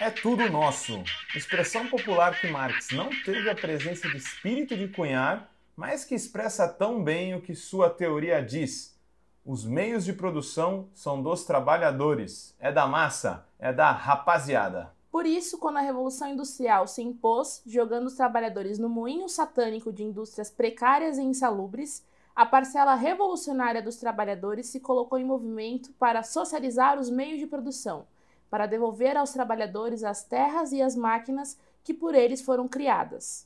É 0.00 0.10
tudo 0.10 0.48
nosso. 0.48 1.02
Expressão 1.34 1.88
popular 1.88 2.40
que 2.40 2.46
Marx 2.46 2.90
não 2.92 3.10
teve 3.24 3.50
a 3.50 3.54
presença 3.54 4.08
de 4.08 4.16
espírito 4.16 4.76
de 4.76 4.88
cunhar, 4.88 5.52
mas 5.76 6.04
que 6.04 6.14
expressa 6.14 6.68
tão 6.68 7.02
bem 7.02 7.34
o 7.34 7.42
que 7.42 7.54
sua 7.54 7.90
teoria 7.90 8.40
diz. 8.40 8.96
Os 9.44 9.64
meios 9.64 10.04
de 10.04 10.12
produção 10.12 10.88
são 10.94 11.22
dos 11.22 11.44
trabalhadores, 11.44 12.54
é 12.60 12.70
da 12.70 12.86
massa, 12.86 13.46
é 13.58 13.72
da 13.72 13.90
rapaziada. 13.90 14.92
Por 15.10 15.26
isso, 15.26 15.58
quando 15.58 15.78
a 15.78 15.82
Revolução 15.82 16.28
Industrial 16.28 16.86
se 16.86 17.02
impôs, 17.02 17.62
jogando 17.66 18.06
os 18.06 18.14
trabalhadores 18.14 18.78
no 18.78 18.88
moinho 18.88 19.28
satânico 19.28 19.92
de 19.92 20.04
indústrias 20.04 20.50
precárias 20.50 21.18
e 21.18 21.22
insalubres, 21.22 22.04
a 22.38 22.46
parcela 22.46 22.94
revolucionária 22.94 23.82
dos 23.82 23.96
trabalhadores 23.96 24.68
se 24.68 24.78
colocou 24.78 25.18
em 25.18 25.24
movimento 25.24 25.90
para 25.98 26.22
socializar 26.22 26.96
os 26.96 27.10
meios 27.10 27.40
de 27.40 27.48
produção 27.48 28.06
para 28.48 28.64
devolver 28.64 29.16
aos 29.16 29.32
trabalhadores 29.32 30.04
as 30.04 30.22
terras 30.22 30.70
e 30.70 30.80
as 30.80 30.94
máquinas 30.94 31.58
que 31.82 31.92
por 31.92 32.14
eles 32.14 32.40
foram 32.40 32.68
criadas. 32.68 33.44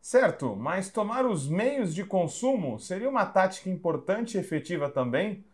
Certo, 0.00 0.56
mas 0.56 0.88
tomar 0.88 1.26
os 1.26 1.46
meios 1.46 1.94
de 1.94 2.06
consumo 2.06 2.80
seria 2.80 3.10
uma 3.10 3.26
tática 3.26 3.68
importante 3.68 4.38
e 4.38 4.40
efetiva 4.40 4.88
também? 4.88 5.44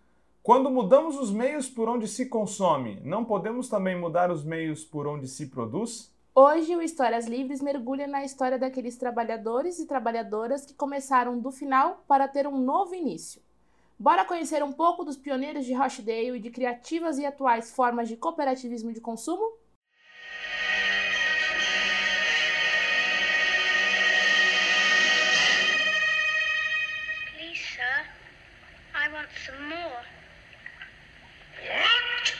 Quando 0.41 0.71
mudamos 0.71 1.19
os 1.19 1.33
meios 1.33 1.69
por 1.69 1.88
onde 1.88 2.07
se 2.07 2.27
consome, 2.27 3.01
não 3.02 3.24
podemos 3.24 3.69
também 3.69 3.99
mudar 3.99 4.30
os 4.30 4.45
meios 4.45 4.85
por 4.85 5.09
onde 5.09 5.27
se 5.27 5.47
produz? 5.47 6.13
Hoje, 6.41 6.77
o 6.77 6.80
Histórias 6.80 7.27
Livres 7.27 7.60
mergulha 7.60 8.06
na 8.06 8.24
história 8.24 8.56
daqueles 8.56 8.96
trabalhadores 8.96 9.80
e 9.80 9.88
trabalhadoras 9.88 10.65
que 10.65 10.73
começaram 10.73 11.37
do 11.37 11.51
final 11.51 12.05
para 12.06 12.29
ter 12.29 12.46
um 12.46 12.56
novo 12.56 12.95
início. 12.95 13.42
Bora 13.98 14.24
conhecer 14.24 14.62
um 14.62 14.73
pouco 14.73 15.05
dos 15.05 15.16
pioneiros 15.16 15.66
de 15.66 15.74
Rochdale 15.74 16.37
e 16.37 16.38
de 16.38 16.48
criativas 16.48 17.19
e 17.19 17.27
atuais 17.27 17.74
formas 17.74 18.06
de 18.06 18.16
cooperativismo 18.16 18.93
de 18.93 19.01
consumo? 19.01 19.52
Please, 27.35 27.65
sir, 27.74 28.07
I 28.95 29.13
want 29.13 29.29
some 29.45 29.60
more. 29.68 30.04
What? 31.66 32.32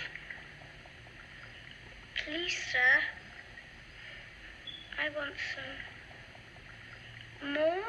Please, 2.25 2.55
sir, 2.71 3.18
I 5.01 5.11
want 5.11 5.37
some 5.55 7.53
more. 7.53 7.85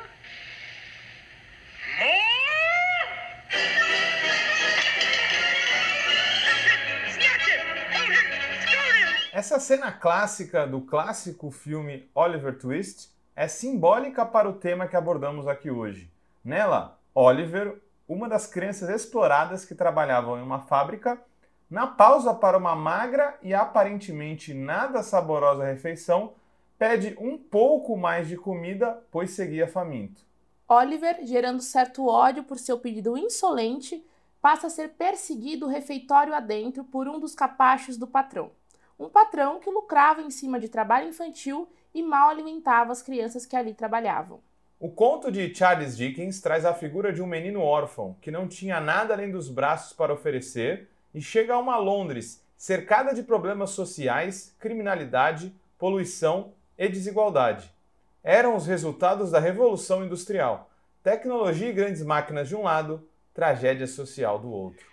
Essa 9.33 9.59
cena 9.59 9.91
clássica 9.91 10.67
do 10.67 10.81
clássico 10.81 11.49
filme 11.49 12.07
Oliver 12.13 12.59
Twist 12.59 13.09
é 13.35 13.47
simbólica 13.47 14.23
para 14.23 14.47
o 14.47 14.53
tema 14.53 14.87
que 14.87 14.95
abordamos 14.95 15.47
aqui 15.47 15.71
hoje. 15.71 16.11
Nela, 16.45 16.99
Oliver, 17.15 17.81
uma 18.07 18.29
das 18.29 18.45
crianças 18.45 18.87
exploradas 18.87 19.65
que 19.65 19.73
trabalhavam 19.73 20.37
em 20.37 20.43
uma 20.43 20.59
fábrica, 20.59 21.19
na 21.67 21.87
pausa 21.87 22.35
para 22.35 22.57
uma 22.57 22.75
magra 22.75 23.35
e 23.41 23.51
aparentemente 23.51 24.53
nada 24.53 25.01
saborosa 25.01 25.65
refeição, 25.65 26.35
pede 26.79 27.13
um 27.19 27.37
pouco 27.37 27.97
mais 27.97 28.29
de 28.29 28.37
comida, 28.37 29.03
pois 29.11 29.31
seguia 29.31 29.67
faminto. 29.67 30.21
Oliver, 30.65 31.19
gerando 31.23 31.61
certo 31.61 32.07
ódio 32.07 32.43
por 32.43 32.57
seu 32.57 32.79
pedido 32.79 33.17
insolente, 33.17 34.01
passa 34.41 34.67
a 34.67 34.69
ser 34.69 34.91
perseguido 34.91 35.67
refeitório 35.67 36.33
adentro 36.33 36.85
por 36.85 37.05
um 37.09 37.19
dos 37.19 37.35
capachos 37.35 37.97
do 37.97 38.07
patrão. 38.07 38.51
Um 38.97 39.09
patrão 39.09 39.59
que 39.59 39.69
lucrava 39.69 40.21
em 40.21 40.29
cima 40.29 40.57
de 40.57 40.69
trabalho 40.69 41.09
infantil 41.09 41.67
e 41.93 42.01
mal 42.01 42.29
alimentava 42.29 42.93
as 42.93 43.01
crianças 43.01 43.45
que 43.45 43.57
ali 43.57 43.73
trabalhavam. 43.73 44.39
O 44.79 44.89
conto 44.89 45.29
de 45.29 45.53
Charles 45.53 45.97
Dickens 45.97 46.39
traz 46.39 46.63
a 46.63 46.73
figura 46.73 47.11
de 47.11 47.21
um 47.21 47.27
menino 47.27 47.61
órfão 47.61 48.15
que 48.21 48.31
não 48.31 48.47
tinha 48.47 48.79
nada 48.79 49.13
além 49.13 49.29
dos 49.29 49.49
braços 49.49 49.91
para 49.91 50.13
oferecer 50.13 50.87
e 51.13 51.21
chega 51.21 51.55
a 51.55 51.59
uma 51.59 51.75
Londres 51.75 52.41
cercada 52.55 53.13
de 53.13 53.23
problemas 53.23 53.71
sociais, 53.71 54.55
criminalidade, 54.59 55.53
poluição 55.77 56.53
e 56.79 56.87
desigualdade. 56.87 57.69
Eram 58.23 58.55
os 58.55 58.65
resultados 58.65 59.31
da 59.31 59.39
Revolução 59.39 60.05
Industrial. 60.05 60.71
Tecnologia 61.03 61.69
e 61.69 61.73
grandes 61.73 62.01
máquinas 62.01 62.47
de 62.47 62.55
um 62.55 62.63
lado, 62.63 63.05
tragédia 63.33 63.85
social 63.85 64.39
do 64.39 64.49
outro. 64.49 64.85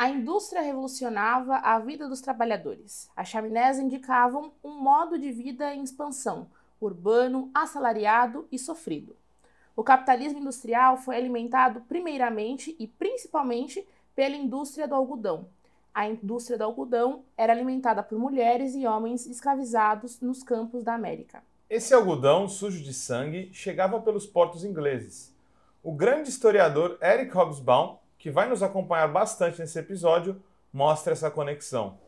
A 0.00 0.08
indústria 0.08 0.62
revolucionava 0.62 1.56
a 1.56 1.78
vida 1.78 2.08
dos 2.08 2.22
trabalhadores. 2.22 3.10
As 3.14 3.28
chaminés 3.28 3.78
indicavam 3.78 4.50
um 4.64 4.80
modo 4.80 5.18
de 5.18 5.30
vida 5.30 5.74
em 5.74 5.82
expansão, 5.82 6.46
urbano, 6.80 7.50
assalariado 7.52 8.48
e 8.50 8.58
sofrido. 8.58 9.14
O 9.76 9.84
capitalismo 9.84 10.38
industrial 10.38 10.96
foi 10.96 11.16
alimentado 11.16 11.82
primeiramente 11.82 12.74
e 12.78 12.86
principalmente 12.88 13.86
pela 14.16 14.34
indústria 14.34 14.88
do 14.88 14.94
algodão. 14.94 15.46
A 15.92 16.08
indústria 16.08 16.56
do 16.56 16.64
algodão 16.64 17.22
era 17.36 17.52
alimentada 17.52 18.02
por 18.02 18.18
mulheres 18.18 18.74
e 18.74 18.86
homens 18.86 19.26
escravizados 19.26 20.18
nos 20.18 20.42
campos 20.42 20.82
da 20.82 20.94
América. 20.94 21.42
Esse 21.68 21.92
algodão 21.92 22.48
sujo 22.48 22.82
de 22.82 22.94
sangue 22.94 23.50
chegava 23.52 24.00
pelos 24.00 24.26
portos 24.26 24.64
ingleses. 24.64 25.30
O 25.82 25.92
grande 25.92 26.30
historiador 26.30 26.96
Eric 27.02 27.36
Hobsbawm, 27.36 27.99
que 28.20 28.30
vai 28.30 28.46
nos 28.46 28.62
acompanhar 28.62 29.08
bastante 29.08 29.58
nesse 29.58 29.78
episódio, 29.78 30.40
mostra 30.70 31.14
essa 31.14 31.30
conexão. 31.30 31.98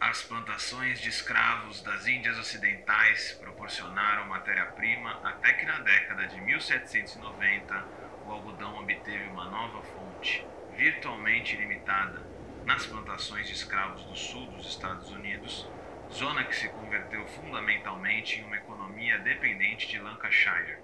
As 0.00 0.22
plantações 0.22 1.00
de 1.00 1.08
escravos 1.08 1.82
das 1.82 2.06
Índias 2.06 2.38
Ocidentais 2.38 3.32
proporcionaram 3.40 4.28
matéria-prima 4.28 5.20
até 5.22 5.52
que 5.54 5.66
na 5.66 5.80
década 5.80 6.26
de 6.28 6.40
1790 6.40 7.84
o 8.26 8.30
algodão 8.30 8.78
obteve 8.78 9.28
uma 9.30 9.46
nova 9.46 9.82
fonte, 9.82 10.46
virtualmente 10.76 11.56
ilimitada, 11.56 12.22
nas 12.64 12.86
plantações 12.86 13.48
de 13.48 13.54
escravos 13.54 14.04
do 14.04 14.14
sul 14.14 14.46
dos 14.46 14.68
Estados 14.68 15.10
Unidos, 15.10 15.68
zona 16.12 16.44
que 16.44 16.54
se 16.54 16.68
converteu 16.68 17.26
fundamentalmente 17.26 18.38
em 18.38 18.44
uma 18.44 18.56
economia 18.56 19.18
dependente 19.18 19.88
de 19.88 19.98
Lancashire. 19.98 20.78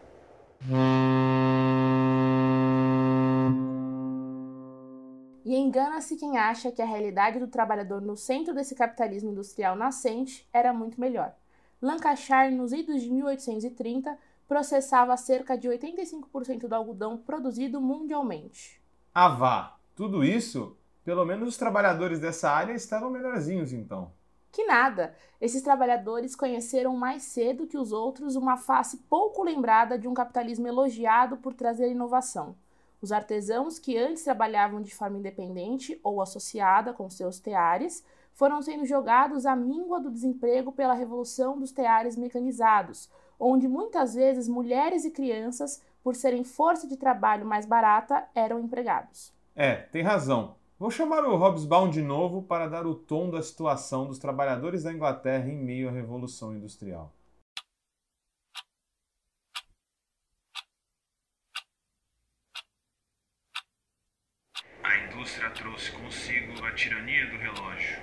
E 5.49 5.57
engana-se 5.57 6.15
quem 6.17 6.37
acha 6.37 6.71
que 6.71 6.83
a 6.83 6.85
realidade 6.85 7.39
do 7.39 7.49
trabalhador 7.49 8.03
no 8.03 8.15
centro 8.15 8.53
desse 8.53 8.75
capitalismo 8.75 9.31
industrial 9.31 9.75
nascente 9.75 10.47
era 10.53 10.75
muito 10.75 11.01
melhor. 11.01 11.35
Lancashire, 11.81 12.55
nos 12.55 12.71
idos 12.71 13.01
de 13.01 13.11
1830, 13.11 14.19
processava 14.47 15.17
cerca 15.17 15.57
de 15.57 15.67
85% 15.67 16.69
do 16.69 16.75
algodão 16.75 17.17
produzido 17.17 17.81
mundialmente. 17.81 18.79
Ah 19.15 19.31
vá, 19.31 19.79
tudo 19.97 20.23
isso? 20.23 20.77
Pelo 21.03 21.25
menos 21.25 21.49
os 21.49 21.57
trabalhadores 21.57 22.21
dessa 22.21 22.51
área 22.51 22.75
estavam 22.75 23.09
melhorzinhos 23.09 23.73
então. 23.73 24.13
Que 24.53 24.67
nada! 24.67 25.17
Esses 25.41 25.63
trabalhadores 25.63 26.37
conheceram 26.37 26.95
mais 26.95 27.23
cedo 27.23 27.67
que 27.67 27.79
os 27.79 27.91
outros 27.91 28.37
uma 28.37 28.59
face 28.59 28.99
pouco 29.09 29.43
lembrada 29.43 29.99
de 29.99 30.07
um 30.07 30.13
capitalismo 30.13 30.69
elogiado 30.69 31.39
por 31.39 31.55
trazer 31.55 31.91
inovação. 31.91 32.55
Os 33.01 33.13
artesãos 33.13 33.79
que 33.79 33.97
antes 33.97 34.25
trabalhavam 34.25 34.83
de 34.83 34.95
forma 34.95 35.19
independente 35.19 36.01
ou 36.03 36.21
associada 36.21 36.93
com 36.93 37.09
seus 37.09 37.39
teares 37.39 38.05
foram 38.35 38.63
sendo 38.63 38.85
jogados 38.85 39.47
à 39.47 39.57
míngua 39.57 40.01
do 40.01 40.11
desemprego 40.11 40.73
pela 40.73 40.95
revolução 40.95 41.59
dos 41.59 41.73
teares 41.73 42.17
mecanizados, 42.17 43.11
onde 43.39 43.69
muitas 43.69 44.15
vezes 44.15 44.49
mulheres 44.49 45.05
e 45.05 45.11
crianças, 45.11 45.83
por 46.03 46.15
serem 46.15 46.45
força 46.45 46.87
de 46.87 46.97
trabalho 46.97 47.45
mais 47.47 47.67
barata, 47.67 48.29
eram 48.35 48.61
empregados. 48.61 49.33
É, 49.55 49.75
tem 49.75 50.03
razão. 50.03 50.57
Vou 50.79 50.93
chamar 50.93 51.25
o 51.25 51.37
Hobsbawm 51.37 51.91
de 51.91 52.01
novo 52.01 52.43
para 52.43 52.69
dar 52.69 52.87
o 52.87 52.95
tom 52.95 53.29
da 53.29 53.43
situação 53.43 54.07
dos 54.07 54.21
trabalhadores 54.21 54.85
da 54.85 54.93
Inglaterra 54.93 55.49
em 55.49 55.57
meio 55.57 55.89
à 55.89 55.91
Revolução 55.91 56.55
Industrial. 56.55 57.13
A 64.85 64.97
indústria 65.07 65.51
trouxe 65.51 65.91
consigo 65.91 66.53
a 66.63 66.67
tirania 66.79 67.27
do 67.27 67.37
relógio, 67.37 67.99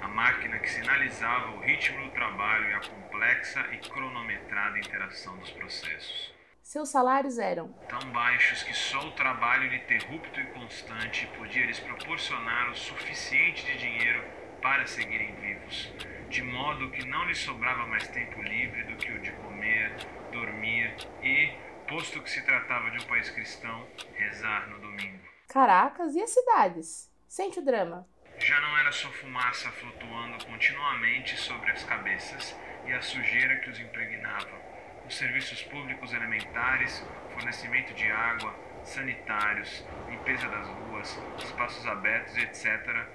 a 0.00 0.06
máquina 0.06 0.60
que 0.60 0.70
sinalizava 0.70 1.50
o 1.56 1.60
ritmo 1.60 2.04
do 2.04 2.12
trabalho 2.12 2.70
e 2.70 2.72
a 2.74 2.80
complexa 2.80 3.66
e 3.72 3.78
cronometrada 3.78 4.78
interação 4.78 5.36
dos 5.38 5.50
processos. 5.50 6.32
Seus 6.62 6.88
salários 6.88 7.36
eram 7.36 7.66
Tão 7.88 8.08
baixos 8.12 8.62
que 8.62 8.72
só 8.72 9.00
o 9.08 9.10
trabalho 9.10 9.66
ininterrupto 9.66 10.38
e 10.38 10.46
constante 10.52 11.26
podia 11.36 11.66
lhes 11.66 11.80
proporcionar 11.80 12.70
o 12.70 12.76
suficiente 12.76 13.66
de 13.66 13.76
dinheiro 13.76 14.22
para 14.62 14.86
seguirem 14.86 15.34
vivos, 15.34 15.92
de 16.30 16.44
modo 16.44 16.92
que 16.92 17.04
não 17.04 17.24
lhes 17.24 17.38
sobrava 17.38 17.88
mais 17.88 18.06
tempo 18.06 18.40
livre 18.40 18.84
do 18.84 18.96
que 18.96 19.10
o 19.10 19.20
de 19.20 19.32
comer, 19.32 19.96
dormir 20.30 20.94
e, 21.24 21.52
posto 21.88 22.22
que 22.22 22.30
se 22.30 22.44
tratava 22.44 22.88
de 22.92 23.04
um 23.04 23.08
país 23.08 23.28
cristão, 23.30 23.84
rezar 24.14 24.68
no 24.68 24.78
domingo. 24.78 25.26
Caracas 25.48 26.14
e 26.14 26.22
as 26.22 26.30
cidades. 26.30 27.15
Sente 27.28 27.58
o 27.58 27.64
drama. 27.64 28.06
Já 28.38 28.60
não 28.60 28.78
era 28.78 28.92
só 28.92 29.10
fumaça 29.10 29.70
flutuando 29.72 30.44
continuamente 30.44 31.36
sobre 31.36 31.70
as 31.70 31.82
cabeças 31.84 32.56
e 32.86 32.92
a 32.92 33.02
sujeira 33.02 33.56
que 33.56 33.70
os 33.70 33.80
impregnava. 33.80 34.60
Os 35.06 35.16
serviços 35.16 35.62
públicos 35.64 36.12
elementares, 36.12 37.04
fornecimento 37.32 37.92
de 37.94 38.10
água, 38.10 38.54
sanitários, 38.84 39.84
limpeza 40.08 40.48
das 40.48 40.68
ruas, 40.68 41.18
espaços 41.38 41.86
abertos, 41.86 42.36
etc., 42.36 43.06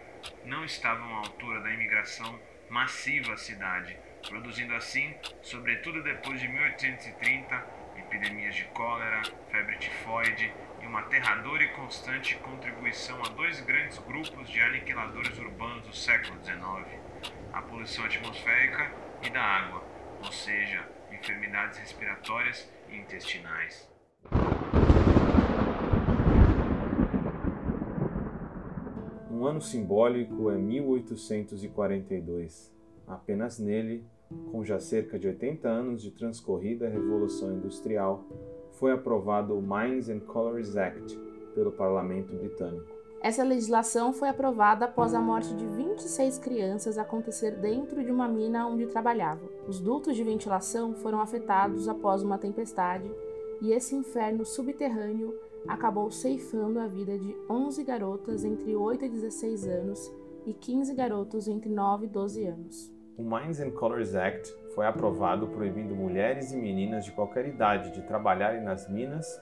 não 0.46 0.66
estavam 0.66 1.16
à 1.16 1.18
altura 1.20 1.62
da 1.62 1.72
imigração 1.72 2.40
massiva 2.70 3.34
à 3.34 3.38
cidade, 3.38 3.98
produzindo 4.28 4.76
assim, 4.76 5.16
sobretudo 5.42 6.04
depois 6.04 6.40
de 6.40 6.48
1830, 6.48 7.66
epidemias 8.12 8.56
de 8.56 8.66
cólera, 8.66 9.22
febre 9.50 9.78
tifoide 9.78 10.54
e 10.82 10.86
uma 10.86 11.00
aterradora 11.00 11.64
e 11.64 11.70
constante 11.70 12.36
contribuição 12.40 13.18
a 13.24 13.30
dois 13.30 13.62
grandes 13.62 13.98
grupos 14.00 14.50
de 14.50 14.60
aniquiladores 14.60 15.40
urbanos 15.40 15.88
do 15.88 15.96
século 15.96 16.38
XIX: 16.44 16.60
a 17.54 17.62
poluição 17.62 18.04
atmosférica 18.04 18.92
e 19.24 19.30
da 19.30 19.42
água, 19.42 19.82
ou 20.26 20.32
seja, 20.32 20.86
enfermidades 21.10 21.78
respiratórias 21.78 22.70
e 22.90 22.98
intestinais. 22.98 23.90
Um 29.32 29.46
ano 29.46 29.62
simbólico 29.62 30.52
é 30.52 30.58
1842. 30.58 32.76
Apenas 33.08 33.58
nele, 33.58 34.06
com 34.52 34.64
já 34.64 34.80
cerca 34.80 35.18
de 35.18 35.28
80 35.28 35.68
anos 35.68 36.02
de 36.02 36.12
transcorrida 36.12 36.90
Revolução 36.90 37.54
Industrial, 37.54 38.24
foi 38.72 38.92
aprovado 38.92 39.58
o 39.58 39.62
Mines 39.62 40.10
and 40.10 40.20
Collieries 40.22 40.76
Act 40.76 41.18
pelo 41.54 41.72
Parlamento 41.72 42.36
Britânico. 42.36 43.02
Essa 43.22 43.44
legislação 43.44 44.12
foi 44.12 44.30
aprovada 44.30 44.86
após 44.86 45.14
a 45.14 45.20
morte 45.20 45.54
de 45.54 45.66
26 45.66 46.40
crianças 46.40 46.98
acontecer 46.98 47.52
dentro 47.52 48.04
de 48.04 48.12
uma 48.12 48.28
mina 48.28 48.66
onde 48.66 48.88
trabalhavam. 48.88 49.48
Os 49.68 49.80
dutos 49.80 50.16
de 50.16 50.24
ventilação 50.24 50.96
foram 50.96 51.22
afetados 51.22 51.88
após 51.88 52.24
uma 52.24 52.40
tempestade 52.40 53.10
e 53.62 53.74
esse 53.74 53.96
inferno 53.96 54.44
subterrâneo 54.44 55.36
acabou 55.68 56.10
ceifando 56.10 56.80
a 56.80 56.88
vida 56.88 57.16
de 57.20 57.38
11 57.48 57.84
garotas 57.84 58.44
entre 58.44 58.76
8 58.76 59.06
e 59.06 59.10
16 59.10 59.68
anos 59.68 60.12
e 60.48 60.54
15 60.54 60.96
garotos 60.96 61.48
entre 61.48 61.70
9 61.70 62.08
e 62.08 62.10
12 62.10 62.44
anos. 62.46 63.01
O 63.22 63.24
Mines 63.24 63.60
and 63.60 63.70
Colors 63.70 64.16
Act 64.16 64.52
foi 64.74 64.88
aprovado 64.88 65.48
proibindo 65.50 65.96
mulheres 65.96 66.52
e 66.52 66.58
meninas 66.58 67.06
de 67.06 67.12
qualquer 67.12 67.46
idade 67.46 67.92
de 67.92 68.02
trabalharem 68.02 68.64
nas 68.64 68.90
minas 68.90 69.40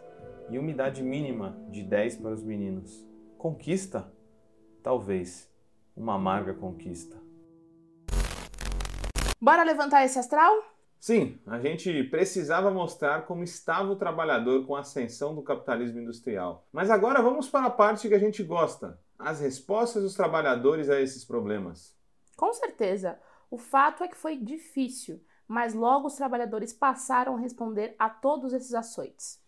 e 0.49 0.59
uma 0.59 0.69
idade 0.69 1.01
mínima 1.01 1.57
de 1.69 1.81
10 1.81 2.17
para 2.17 2.31
os 2.31 2.43
meninos. 2.43 3.07
Conquista? 3.37 4.11
Talvez. 4.83 5.49
Uma 5.95 6.15
amarga 6.15 6.53
conquista. 6.53 7.15
Bora 9.39 9.63
levantar 9.63 10.03
esse 10.03 10.19
astral? 10.19 10.61
Sim, 10.99 11.39
a 11.47 11.57
gente 11.57 12.03
precisava 12.03 12.69
mostrar 12.69 13.25
como 13.25 13.45
estava 13.45 13.89
o 13.89 13.95
trabalhador 13.95 14.67
com 14.67 14.75
a 14.75 14.81
ascensão 14.81 15.33
do 15.33 15.41
capitalismo 15.41 16.01
industrial. 16.01 16.67
Mas 16.73 16.89
agora 16.89 17.21
vamos 17.21 17.47
para 17.47 17.67
a 17.67 17.71
parte 17.71 18.09
que 18.09 18.13
a 18.13 18.19
gente 18.19 18.43
gosta: 18.43 18.99
as 19.17 19.39
respostas 19.39 20.03
dos 20.03 20.15
trabalhadores 20.15 20.89
a 20.89 20.99
esses 20.99 21.23
problemas. 21.23 21.97
Com 22.35 22.51
certeza. 22.51 23.17
O 23.49 23.57
fato 23.57 24.03
é 24.03 24.07
que 24.07 24.17
foi 24.17 24.35
difícil, 24.37 25.23
mas 25.47 25.73
logo 25.73 26.07
os 26.07 26.15
trabalhadores 26.15 26.73
passaram 26.73 27.35
a 27.35 27.39
responder 27.39 27.95
a 27.97 28.09
todos 28.09 28.53
esses 28.53 28.73
açoites. 28.73 29.41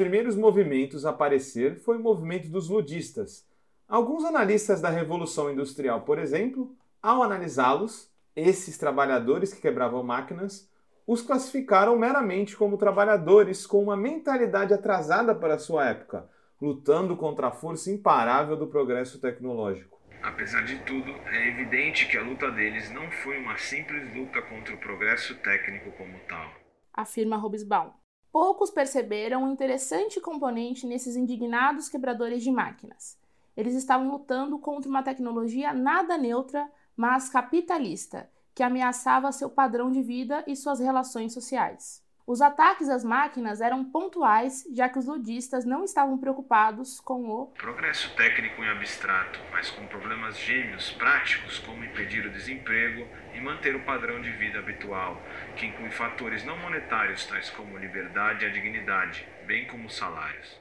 Primeiros 0.00 0.34
movimentos 0.34 1.04
a 1.04 1.10
aparecer 1.10 1.76
foi 1.76 1.98
o 1.98 2.02
movimento 2.02 2.48
dos 2.48 2.70
ludistas. 2.70 3.46
Alguns 3.86 4.24
analistas 4.24 4.80
da 4.80 4.88
Revolução 4.88 5.52
Industrial, 5.52 6.00
por 6.00 6.18
exemplo, 6.18 6.74
ao 7.02 7.22
analisá-los, 7.22 8.10
esses 8.34 8.78
trabalhadores 8.78 9.52
que 9.52 9.60
quebravam 9.60 10.02
máquinas, 10.02 10.66
os 11.06 11.20
classificaram 11.20 11.98
meramente 11.98 12.56
como 12.56 12.78
trabalhadores 12.78 13.66
com 13.66 13.82
uma 13.82 13.94
mentalidade 13.94 14.72
atrasada 14.72 15.34
para 15.34 15.56
a 15.56 15.58
sua 15.58 15.90
época, 15.90 16.30
lutando 16.58 17.14
contra 17.14 17.48
a 17.48 17.52
força 17.52 17.90
imparável 17.90 18.56
do 18.56 18.68
progresso 18.68 19.20
tecnológico. 19.20 20.00
Apesar 20.22 20.64
de 20.64 20.78
tudo, 20.78 21.10
é 21.26 21.48
evidente 21.48 22.08
que 22.08 22.16
a 22.16 22.22
luta 22.22 22.50
deles 22.50 22.90
não 22.90 23.10
foi 23.10 23.36
uma 23.36 23.58
simples 23.58 24.16
luta 24.16 24.40
contra 24.40 24.74
o 24.74 24.78
progresso 24.78 25.34
técnico 25.42 25.92
como 25.92 26.18
tal. 26.20 26.50
Afirma 26.94 27.36
Hobsbawm. 27.36 28.00
Poucos 28.32 28.70
perceberam 28.70 29.42
um 29.42 29.52
interessante 29.52 30.20
componente 30.20 30.86
nesses 30.86 31.16
indignados 31.16 31.88
quebradores 31.88 32.42
de 32.42 32.50
máquinas. 32.50 33.18
Eles 33.56 33.74
estavam 33.74 34.08
lutando 34.08 34.58
contra 34.58 34.88
uma 34.88 35.02
tecnologia 35.02 35.74
nada 35.74 36.16
neutra, 36.16 36.70
mas 36.96 37.28
capitalista, 37.28 38.30
que 38.54 38.62
ameaçava 38.62 39.32
seu 39.32 39.50
padrão 39.50 39.90
de 39.90 40.02
vida 40.02 40.44
e 40.46 40.54
suas 40.54 40.78
relações 40.78 41.32
sociais. 41.32 42.02
Os 42.30 42.40
ataques 42.40 42.88
às 42.88 43.02
máquinas 43.02 43.60
eram 43.60 43.84
pontuais, 43.84 44.64
já 44.70 44.88
que 44.88 45.00
os 45.00 45.06
ludistas 45.06 45.64
não 45.64 45.82
estavam 45.82 46.16
preocupados 46.16 47.00
com 47.00 47.28
o 47.28 47.46
Progresso 47.46 48.14
técnico 48.14 48.62
em 48.62 48.68
abstrato, 48.68 49.40
mas 49.50 49.68
com 49.72 49.84
problemas 49.88 50.38
gêmeos 50.38 50.92
práticos 50.92 51.58
como 51.58 51.84
impedir 51.84 52.24
o 52.24 52.30
desemprego 52.30 53.04
e 53.34 53.40
manter 53.40 53.74
o 53.74 53.84
padrão 53.84 54.22
de 54.22 54.30
vida 54.30 54.60
habitual, 54.60 55.20
que 55.56 55.66
inclui 55.66 55.90
fatores 55.90 56.44
não 56.44 56.56
monetários 56.56 57.26
tais 57.26 57.50
como 57.50 57.76
liberdade 57.76 58.44
e 58.44 58.48
a 58.48 58.52
dignidade, 58.52 59.26
bem 59.44 59.66
como 59.66 59.90
salários. 59.90 60.56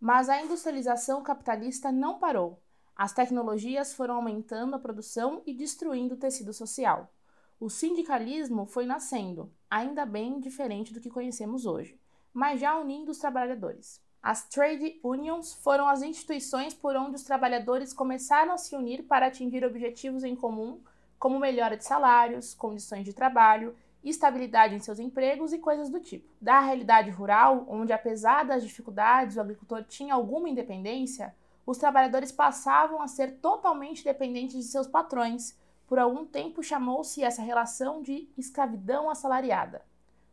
Mas 0.00 0.28
a 0.28 0.42
industrialização 0.42 1.22
capitalista 1.22 1.92
não 1.92 2.18
parou. 2.18 2.60
As 2.96 3.12
tecnologias 3.12 3.94
foram 3.94 4.16
aumentando 4.16 4.74
a 4.74 4.80
produção 4.80 5.40
e 5.46 5.54
destruindo 5.54 6.16
o 6.16 6.18
tecido 6.18 6.52
social. 6.52 7.14
O 7.62 7.70
sindicalismo 7.70 8.66
foi 8.66 8.84
nascendo, 8.86 9.48
ainda 9.70 10.04
bem 10.04 10.40
diferente 10.40 10.92
do 10.92 11.00
que 11.00 11.08
conhecemos 11.08 11.64
hoje, 11.64 11.96
mas 12.34 12.58
já 12.58 12.76
unindo 12.76 13.12
os 13.12 13.18
trabalhadores. 13.18 14.02
As 14.20 14.48
trade 14.48 14.98
unions 15.00 15.54
foram 15.54 15.88
as 15.88 16.02
instituições 16.02 16.74
por 16.74 16.96
onde 16.96 17.14
os 17.14 17.22
trabalhadores 17.22 17.92
começaram 17.92 18.52
a 18.52 18.58
se 18.58 18.74
unir 18.74 19.04
para 19.04 19.28
atingir 19.28 19.64
objetivos 19.64 20.24
em 20.24 20.34
comum, 20.34 20.80
como 21.20 21.38
melhora 21.38 21.76
de 21.76 21.84
salários, 21.84 22.52
condições 22.52 23.04
de 23.04 23.12
trabalho, 23.12 23.76
estabilidade 24.02 24.74
em 24.74 24.80
seus 24.80 24.98
empregos 24.98 25.52
e 25.52 25.58
coisas 25.60 25.88
do 25.88 26.00
tipo. 26.00 26.28
Da 26.40 26.58
realidade 26.58 27.10
rural, 27.10 27.64
onde 27.68 27.92
apesar 27.92 28.42
das 28.42 28.64
dificuldades 28.64 29.36
o 29.36 29.40
agricultor 29.40 29.84
tinha 29.84 30.14
alguma 30.14 30.48
independência, 30.48 31.32
os 31.64 31.78
trabalhadores 31.78 32.32
passavam 32.32 33.00
a 33.00 33.06
ser 33.06 33.36
totalmente 33.36 34.02
dependentes 34.02 34.56
de 34.56 34.64
seus 34.64 34.88
patrões. 34.88 35.56
Por 35.86 35.98
algum 35.98 36.24
tempo 36.24 36.62
chamou-se 36.62 37.22
essa 37.22 37.42
relação 37.42 38.02
de 38.02 38.28
escravidão 38.36 39.10
assalariada. 39.10 39.82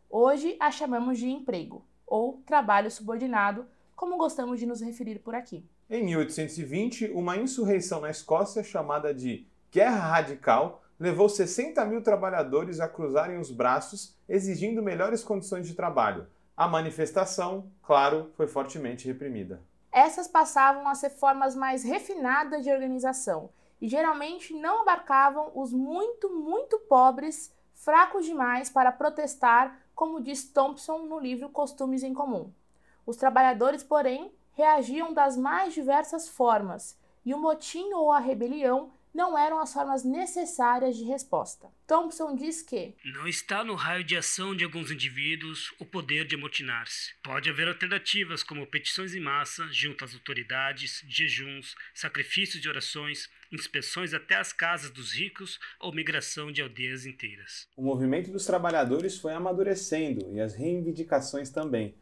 Hoje 0.09 0.55
a 0.59 0.71
chamamos 0.71 1.19
de 1.19 1.29
emprego, 1.29 1.85
ou 2.07 2.41
trabalho 2.45 2.89
subordinado, 2.89 3.67
como 3.95 4.17
gostamos 4.17 4.59
de 4.59 4.65
nos 4.65 4.81
referir 4.81 5.19
por 5.19 5.35
aqui. 5.35 5.65
Em 5.89 6.03
1820, 6.03 7.11
uma 7.11 7.37
insurreição 7.37 7.99
na 7.99 8.09
Escócia 8.09 8.63
chamada 8.63 9.13
de 9.13 9.45
Guerra 9.71 9.99
Radical 9.99 10.81
levou 10.99 11.29
60 11.29 11.83
mil 11.85 12.01
trabalhadores 12.01 12.79
a 12.79 12.87
cruzarem 12.87 13.39
os 13.39 13.51
braços 13.51 14.15
exigindo 14.27 14.81
melhores 14.81 15.23
condições 15.23 15.67
de 15.67 15.73
trabalho. 15.73 16.27
A 16.55 16.67
manifestação, 16.67 17.71
claro, 17.83 18.31
foi 18.35 18.47
fortemente 18.47 19.07
reprimida. 19.07 19.61
Essas 19.91 20.27
passavam 20.27 20.87
a 20.87 20.95
ser 20.95 21.09
formas 21.09 21.55
mais 21.55 21.83
refinadas 21.83 22.63
de 22.63 22.71
organização 22.71 23.49
e 23.81 23.87
geralmente 23.87 24.53
não 24.53 24.81
abarcavam 24.81 25.51
os 25.55 25.71
muito, 25.71 26.29
muito 26.29 26.77
pobres, 26.79 27.53
fracos 27.73 28.25
demais 28.25 28.69
para 28.69 28.91
protestar, 28.91 29.79
como 29.95 30.21
diz 30.21 30.43
Thompson 30.51 30.99
no 30.99 31.19
livro 31.19 31.49
Costumes 31.49 32.03
em 32.03 32.13
Comum. 32.13 32.51
Os 33.05 33.17
trabalhadores, 33.17 33.83
porém, 33.83 34.31
reagiam 34.53 35.13
das 35.13 35.37
mais 35.37 35.73
diversas 35.73 36.27
formas, 36.27 36.97
e 37.25 37.33
o 37.33 37.39
motim 37.39 37.93
ou 37.93 38.11
a 38.11 38.19
rebelião 38.19 38.91
não 39.13 39.37
eram 39.37 39.59
as 39.59 39.73
formas 39.73 40.03
necessárias 40.03 40.95
de 40.95 41.03
resposta. 41.03 41.67
Thompson 41.87 42.35
diz 42.35 42.61
que 42.61 42.95
não 43.05 43.27
está 43.27 43.63
no 43.63 43.75
raio 43.75 44.03
de 44.03 44.15
ação 44.15 44.55
de 44.55 44.63
alguns 44.63 44.91
indivíduos 44.91 45.73
o 45.79 45.85
poder 45.85 46.25
de 46.25 46.35
amotinar-se. 46.35 47.13
Pode 47.23 47.49
haver 47.49 47.67
alternativas 47.67 48.43
como 48.43 48.67
petições 48.67 49.15
em 49.15 49.19
massa 49.19 49.67
junto 49.71 50.05
às 50.05 50.13
autoridades, 50.13 51.03
jejuns, 51.07 51.75
sacrifícios 51.93 52.61
de 52.61 52.69
orações, 52.69 53.29
inspeções 53.51 54.13
até 54.13 54.35
as 54.35 54.53
casas 54.53 54.91
dos 54.91 55.13
ricos 55.13 55.59
ou 55.79 55.93
migração 55.93 56.51
de 56.51 56.61
aldeias 56.61 57.05
inteiras. 57.05 57.67
O 57.75 57.83
movimento 57.83 58.31
dos 58.31 58.45
trabalhadores 58.45 59.17
foi 59.17 59.33
amadurecendo 59.33 60.31
e 60.31 60.39
as 60.39 60.53
reivindicações 60.53 61.49
também. 61.49 61.95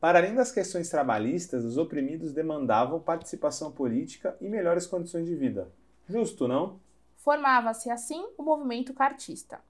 Para 0.00 0.18
além 0.18 0.34
das 0.34 0.50
questões 0.50 0.88
trabalhistas, 0.88 1.62
os 1.62 1.76
oprimidos 1.76 2.32
demandavam 2.32 2.98
participação 3.00 3.70
política 3.70 4.34
e 4.40 4.48
melhores 4.48 4.86
condições 4.86 5.26
de 5.26 5.34
vida. 5.34 5.70
Justo, 6.10 6.48
não? 6.48 6.80
Formava-se 7.16 7.88
assim 7.90 8.26
o 8.36 8.42
movimento 8.42 8.92
cartista. 8.92 9.60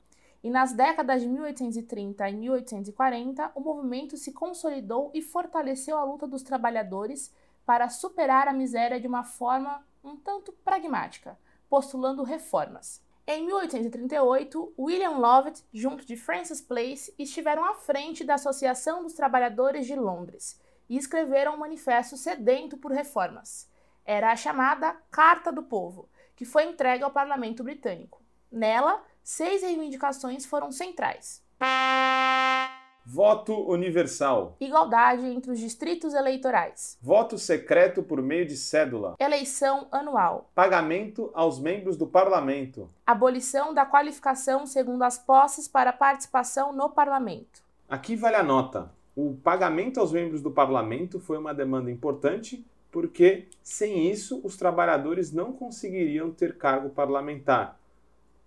E 0.43 0.49
nas 0.49 0.73
décadas 0.73 1.21
de 1.21 1.29
1830 1.29 2.31
e 2.31 2.35
1840, 2.35 3.53
o 3.55 3.61
movimento 3.61 4.17
se 4.17 4.33
consolidou 4.33 5.11
e 5.13 5.21
fortaleceu 5.21 5.99
a 5.99 6.05
luta 6.05 6.27
dos 6.27 6.43
trabalhadores 6.43 7.31
para 7.67 7.91
superar 7.91 8.49
a 8.49 8.53
miséria 8.55 8.99
de 8.99 9.07
uma 9.07 9.23
forma 9.23 9.85
um 10.03 10.17
tanto 10.17 10.51
pragmática, 10.65 11.39
postulando 11.69 12.23
reformas. 12.23 13.03
Em 13.27 13.45
1838, 13.47 14.73
William 14.79 15.19
Lovett, 15.19 15.63
junto 15.73 16.07
de 16.07 16.17
Francis 16.17 16.61
Place, 16.61 17.15
estiveram 17.19 17.65
à 17.65 17.75
frente 17.75 18.25
da 18.25 18.35
Associação 18.35 19.03
dos 19.03 19.13
Trabalhadores 19.13 19.87
de 19.87 19.95
Londres 19.95 20.59
e 20.89 20.97
escreveram 20.97 21.55
um 21.55 21.59
manifesto 21.59 22.17
sedento 22.17 22.79
por 22.79 22.91
reformas. 22.91 23.71
Era 24.05 24.33
a 24.33 24.37
chamada 24.37 24.97
Carta 25.11 25.53
do 25.53 25.63
Povo, 25.63 26.09
que 26.41 26.47
foi 26.47 26.65
entregue 26.65 27.05
ao 27.05 27.11
parlamento 27.11 27.63
britânico. 27.63 28.19
Nela, 28.51 29.03
seis 29.23 29.61
reivindicações 29.61 30.47
foram 30.47 30.73
centrais. 30.73 31.45
Voto 33.05 33.71
universal. 33.71 34.57
Igualdade 34.59 35.27
entre 35.27 35.51
os 35.51 35.59
distritos 35.59 36.15
eleitorais. 36.15 36.97
Voto 37.03 37.37
secreto 37.37 38.03
por 38.03 38.23
meio 38.23 38.47
de 38.47 38.57
cédula. 38.57 39.17
Eleição 39.21 39.87
anual. 39.93 40.51
Pagamento 40.55 41.31
aos 41.35 41.61
membros 41.61 41.99
do 41.99 42.07
parlamento. 42.07 42.89
Abolição 43.07 43.75
da 43.75 43.85
qualificação 43.85 44.67
segundo 44.67 45.03
as 45.03 45.19
posses 45.19 45.69
para 45.69 45.93
participação 45.93 46.73
no 46.73 46.89
parlamento. 46.89 47.63
Aqui 47.87 48.17
vale 48.17 48.37
a 48.37 48.43
nota. 48.43 48.91
O 49.15 49.37
pagamento 49.45 50.01
aos 50.01 50.11
membros 50.11 50.41
do 50.41 50.51
parlamento 50.51 51.21
foi 51.21 51.37
uma 51.37 51.53
demanda 51.53 51.91
importante 51.91 52.65
porque 52.91 53.47
sem 53.63 54.11
isso 54.11 54.41
os 54.43 54.57
trabalhadores 54.57 55.33
não 55.33 55.53
conseguiriam 55.53 56.31
ter 56.31 56.57
cargo 56.57 56.91
parlamentar. 56.91 57.79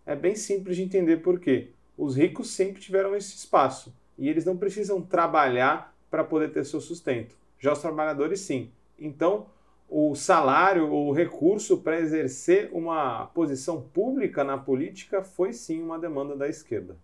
É 0.05 0.15
bem 0.15 0.35
simples 0.35 0.75
de 0.75 0.83
entender 0.83 1.17
por 1.17 1.39
quê. 1.39 1.69
Os 1.97 2.17
ricos 2.17 2.49
sempre 2.49 2.81
tiveram 2.81 3.15
esse 3.15 3.35
espaço 3.35 3.93
e 4.17 4.27
eles 4.27 4.45
não 4.45 4.57
precisam 4.57 5.01
trabalhar 5.01 5.95
para 6.09 6.23
poder 6.23 6.51
ter 6.51 6.65
seu 6.65 6.81
sustento. 6.81 7.35
Já 7.59 7.71
os 7.73 7.79
trabalhadores 7.79 8.41
sim. 8.41 8.69
Então, 8.99 9.47
o 9.89 10.15
salário 10.15 10.89
ou 10.89 11.09
o 11.09 11.13
recurso 11.13 11.77
para 11.77 11.99
exercer 11.99 12.69
uma 12.73 13.27
posição 13.27 13.81
pública 13.81 14.43
na 14.43 14.57
política 14.57 15.23
foi 15.23 15.53
sim 15.53 15.81
uma 15.81 15.99
demanda 15.99 16.35
da 16.35 16.47
esquerda. 16.47 16.97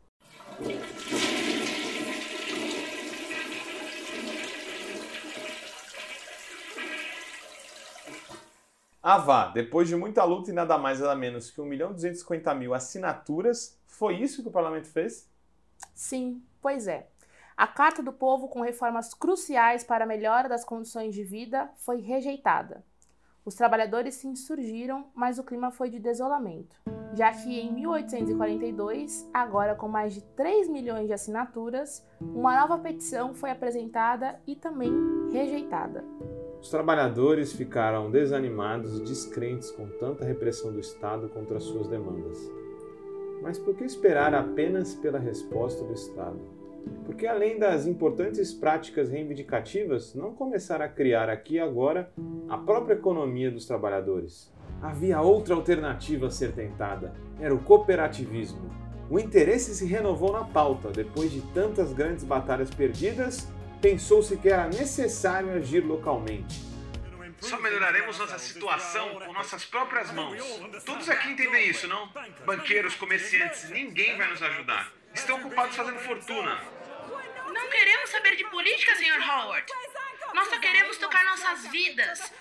Ah 9.01 9.17
vá, 9.17 9.47
depois 9.47 9.87
de 9.87 9.95
muita 9.95 10.25
luta 10.25 10.51
e 10.51 10.53
nada 10.53 10.77
mais 10.77 10.99
nada 10.99 11.15
menos 11.15 11.49
que 11.49 11.61
1 11.61 11.65
milhão 11.65 11.93
250 11.93 12.53
mil 12.53 12.73
assinaturas, 12.73 13.79
foi 13.87 14.15
isso 14.15 14.41
que 14.41 14.49
o 14.49 14.51
parlamento 14.51 14.89
fez? 14.89 15.29
Sim, 15.93 16.43
pois 16.61 16.85
é. 16.85 17.07
A 17.55 17.65
Carta 17.65 18.03
do 18.03 18.11
Povo, 18.11 18.49
com 18.49 18.61
reformas 18.61 19.13
cruciais 19.13 19.85
para 19.85 20.03
a 20.03 20.07
melhora 20.07 20.49
das 20.49 20.65
condições 20.65 21.15
de 21.15 21.23
vida, 21.23 21.69
foi 21.77 22.01
rejeitada. 22.01 22.83
Os 23.45 23.55
trabalhadores 23.55 24.15
se 24.15 24.27
insurgiram, 24.27 25.07
mas 25.15 25.39
o 25.39 25.43
clima 25.43 25.71
foi 25.71 25.89
de 25.89 25.97
desolamento, 25.97 26.75
já 27.13 27.31
que 27.31 27.57
em 27.57 27.73
1842, 27.73 29.29
agora 29.33 29.75
com 29.75 29.87
mais 29.87 30.13
de 30.13 30.21
3 30.21 30.67
milhões 30.67 31.07
de 31.07 31.13
assinaturas, 31.13 32.05
uma 32.19 32.59
nova 32.59 32.77
petição 32.77 33.33
foi 33.33 33.49
apresentada 33.49 34.39
e 34.45 34.55
também 34.55 34.91
rejeitada. 35.31 36.03
Os 36.61 36.69
trabalhadores 36.69 37.53
ficaram 37.53 38.11
desanimados 38.11 38.99
e 38.99 39.03
descrentes 39.03 39.71
com 39.71 39.87
tanta 39.87 40.25
repressão 40.25 40.73
do 40.73 40.79
Estado 40.79 41.29
contra 41.29 41.59
suas 41.59 41.87
demandas. 41.87 42.37
Mas 43.41 43.57
por 43.57 43.75
que 43.75 43.85
esperar 43.85 44.33
apenas 44.33 44.93
pela 44.93 45.17
resposta 45.17 45.85
do 45.85 45.93
Estado? 45.93 46.39
Porque 47.05 47.25
além 47.25 47.57
das 47.57 47.87
importantes 47.87 48.53
práticas 48.53 49.09
reivindicativas, 49.09 50.13
não 50.13 50.33
começar 50.33 50.81
a 50.81 50.89
criar 50.89 51.29
aqui 51.29 51.55
e 51.55 51.59
agora 51.59 52.11
a 52.49 52.57
própria 52.57 52.95
economia 52.95 53.49
dos 53.49 53.65
trabalhadores? 53.65 54.53
Havia 54.81 55.21
outra 55.21 55.55
alternativa 55.55 56.27
a 56.27 56.31
ser 56.31 56.51
tentada: 56.51 57.13
era 57.39 57.53
o 57.53 57.63
cooperativismo. 57.63 58.69
O 59.09 59.17
interesse 59.17 59.73
se 59.73 59.85
renovou 59.85 60.31
na 60.31 60.43
pauta 60.43 60.89
depois 60.89 61.31
de 61.31 61.41
tantas 61.53 61.93
grandes 61.93 62.23
batalhas 62.23 62.69
perdidas 62.69 63.49
pensou-se 63.81 64.35
que 64.37 64.49
era 64.49 64.67
necessário 64.67 65.51
agir 65.53 65.81
localmente. 65.81 66.69
Só 67.41 67.57
melhoraremos 67.59 68.17
nossa 68.17 68.37
situação 68.37 69.19
com 69.19 69.31
nossas 69.31 69.63
próprias 69.65 70.11
mãos. 70.11 70.43
Todos 70.85 71.09
aqui 71.09 71.29
entendem 71.29 71.69
isso, 71.69 71.87
não? 71.87 72.11
Banqueiros, 72.45 72.95
comerciantes, 72.95 73.69
ninguém 73.69 74.17
vai 74.17 74.29
nos 74.29 74.43
ajudar. 74.43 74.91
Estão 75.13 75.37
ocupados 75.37 75.75
fazendo 75.75 75.99
fortuna. 75.99 76.61
Não 77.53 77.69
queremos 77.69 78.09
saber 78.09 78.35
de 78.35 78.43
política, 78.45 78.95
Sr. 78.95 79.29
Howard. 79.29 79.65
Nós 80.33 80.49
só 80.49 80.59
queremos 80.59 80.97
tocar 80.97 81.23
nossas 81.25 81.67
vidas. 81.67 82.31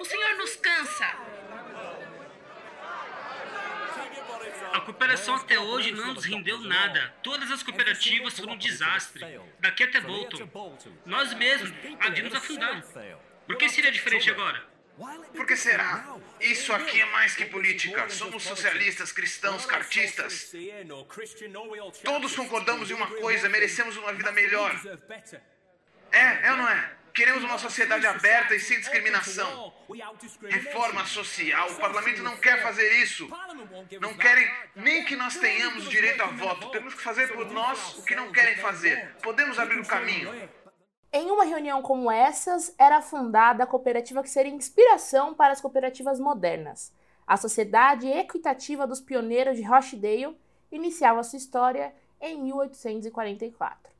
O 0.00 0.04
senhor 0.04 0.34
nos 0.36 0.56
cansa. 0.56 1.14
A 4.72 4.80
cooperação 4.80 5.34
até 5.34 5.58
hoje 5.58 5.92
não 5.92 6.14
nos 6.14 6.24
rendeu 6.24 6.58
nada. 6.60 7.14
Todas 7.22 7.50
as 7.50 7.62
cooperativas 7.62 8.38
foram 8.38 8.54
um 8.54 8.58
desastre. 8.58 9.24
Daqui 9.58 9.84
até 9.84 10.00
Bolton. 10.00 10.48
Nós 11.04 11.34
mesmos 11.34 11.72
agimos 12.00 12.34
a 12.34 12.40
fundar. 12.40 12.82
Por 13.46 13.56
que 13.56 13.68
seria 13.68 13.90
diferente 13.90 14.30
agora? 14.30 14.68
Por 15.34 15.46
que 15.46 15.56
será? 15.56 16.16
Isso 16.40 16.72
aqui 16.72 17.00
é 17.00 17.06
mais 17.06 17.34
que 17.34 17.46
política. 17.46 18.08
Somos 18.10 18.42
socialistas, 18.42 19.12
cristãos, 19.12 19.64
cartistas. 19.64 20.52
Todos 22.04 22.36
concordamos 22.36 22.90
em 22.90 22.94
uma 22.94 23.06
coisa: 23.06 23.48
merecemos 23.48 23.96
uma 23.96 24.12
vida 24.12 24.30
melhor. 24.32 24.78
É, 26.12 26.48
é 26.48 26.50
ou 26.52 26.56
não 26.58 26.68
é? 26.68 26.99
Queremos 27.20 27.44
uma 27.44 27.58
sociedade 27.58 28.06
aberta 28.06 28.54
e 28.54 28.60
sem 28.60 28.78
discriminação. 28.80 29.74
Reforma 30.48 31.04
social. 31.04 31.70
O 31.70 31.74
parlamento 31.74 32.22
não 32.22 32.34
quer 32.38 32.62
fazer 32.62 32.90
isso. 33.02 33.28
Não 34.00 34.14
querem 34.14 34.50
nem 34.74 35.04
que 35.04 35.14
nós 35.14 35.36
tenhamos 35.36 35.84
direito 35.90 36.22
a 36.22 36.28
voto. 36.28 36.70
Temos 36.70 36.94
que 36.94 37.02
fazer 37.02 37.30
por 37.34 37.44
nós 37.50 37.98
o 37.98 38.04
que 38.06 38.14
não 38.14 38.32
querem 38.32 38.56
fazer. 38.56 39.16
Podemos 39.22 39.58
abrir 39.58 39.78
o 39.80 39.86
caminho. 39.86 40.30
Em 41.12 41.30
uma 41.30 41.44
reunião 41.44 41.82
como 41.82 42.10
essas, 42.10 42.74
era 42.78 43.02
fundada 43.02 43.64
a 43.64 43.66
cooperativa 43.66 44.22
que 44.22 44.30
seria 44.30 44.50
inspiração 44.50 45.34
para 45.34 45.52
as 45.52 45.60
cooperativas 45.60 46.18
modernas. 46.18 46.90
A 47.26 47.36
Sociedade 47.36 48.08
Equitativa 48.08 48.86
dos 48.86 49.02
Pioneiros 49.02 49.58
de 49.58 49.62
Rochdale 49.62 50.38
iniciava 50.72 51.22
sua 51.22 51.36
história 51.36 51.94
em 52.18 52.42
1844. 52.42 53.92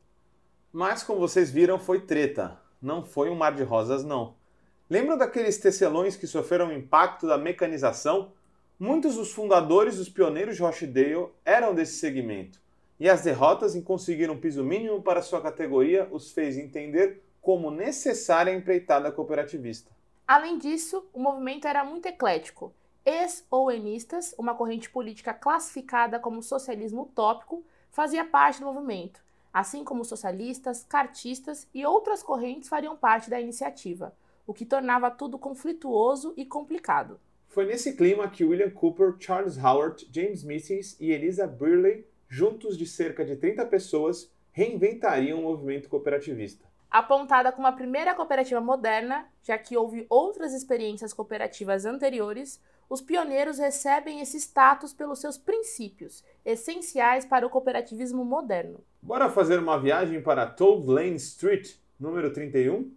Mas, 0.73 1.03
como 1.03 1.21
vocês 1.21 1.51
viram, 1.51 1.79
foi 1.79 2.01
treta. 2.01 2.70
Não 2.81 3.05
foi 3.05 3.31
um 3.31 3.35
mar 3.35 3.55
de 3.55 3.63
rosas, 3.63 4.05
não. 4.05 4.35
Lembram 4.89 5.17
daqueles 5.17 5.59
tecelões 5.59 6.17
que 6.17 6.27
sofreram 6.27 6.69
o 6.69 6.73
impacto 6.73 7.27
da 7.27 7.39
mecanização? 7.39 8.33
Muitos 8.79 9.17
dos 9.17 9.33
fundadores 9.33 9.97
dos 9.97 10.09
pioneiros 10.09 10.57
de 10.57 10.63
Rochdale 10.63 11.29
eram 11.45 11.75
desse 11.75 11.99
segmento 11.99 12.61
e 13.01 13.09
as 13.09 13.23
derrotas 13.23 13.75
em 13.75 13.81
conseguir 13.81 14.31
um 14.31 14.39
piso 14.39 14.63
mínimo 14.63 15.01
para 15.01 15.23
sua 15.23 15.41
categoria 15.41 16.07
os 16.13 16.31
fez 16.33 16.59
entender 16.59 17.23
como 17.41 17.71
necessária 17.71 18.53
a 18.53 18.57
empreitada 18.57 19.11
cooperativista. 19.11 19.91
Além 20.29 20.59
disso, 20.59 21.09
o 21.15 21.19
movimento 21.19 21.67
era 21.67 21.83
muito 21.83 22.07
eclético. 22.07 22.73
Ex-ouenistas, 23.05 24.35
uma 24.39 24.55
corrente 24.55 24.91
política 24.91 25.33
classificada 25.33 26.21
como 26.21 26.43
socialismo 26.43 27.03
utópico, 27.03 27.65
fazia 27.91 28.25
parte 28.25 28.61
do 28.61 28.67
movimento, 28.67 29.23
assim 29.53 29.85
como 29.85 30.05
socialistas, 30.05 30.85
cartistas 30.85 31.69
e 31.75 31.85
outras 31.85 32.23
correntes 32.23 32.69
fariam 32.69 32.97
parte 32.97 33.29
da 33.29 33.41
iniciativa, 33.41 34.15
o 34.47 34.55
que 34.55 34.65
tornava 34.65 35.11
tudo 35.11 35.39
conflituoso 35.39 36.33
e 36.37 36.45
complicado. 36.45 37.21
Foi 37.49 37.67
nesse 37.67 37.97
clima 37.97 38.31
que 38.31 38.45
William 38.45 38.71
Cooper, 38.71 39.17
Charles 39.19 39.59
Howard, 39.59 40.09
James 40.13 40.45
Mises 40.45 40.97
e 41.01 41.11
Elisa 41.11 41.49
Burley, 41.49 42.07
juntos 42.29 42.79
de 42.79 42.87
cerca 42.87 43.25
de 43.25 43.35
30 43.35 43.67
pessoas, 43.67 44.31
reinventariam 44.53 45.41
o 45.41 45.43
movimento 45.43 45.89
cooperativista. 45.89 46.70
Apontada 46.91 47.53
como 47.53 47.69
a 47.69 47.73
primeira 47.73 48.17
cooperativa 48.17 48.61
moderna, 48.61 49.25
já 49.45 49.57
que 49.57 49.77
houve 49.77 50.07
outras 50.11 50.53
experiências 50.53 51.13
cooperativas 51.13 51.85
anteriores, 51.85 52.61
os 52.89 53.01
pioneiros 53.01 53.59
recebem 53.59 54.21
esse 54.21 54.37
status 54.39 54.93
pelos 54.93 55.21
seus 55.21 55.39
princípios, 55.39 56.25
essenciais 56.45 57.25
para 57.25 57.47
o 57.47 57.51
cooperativismo 57.51 58.25
moderno. 58.25 58.85
Bora 59.01 59.31
fazer 59.31 59.61
uma 59.61 59.79
viagem 59.79 60.21
para 60.21 60.45
Toad 60.45 60.85
Lane 60.91 61.15
Street, 61.15 61.77
número 61.99 62.33
31? 62.33 62.93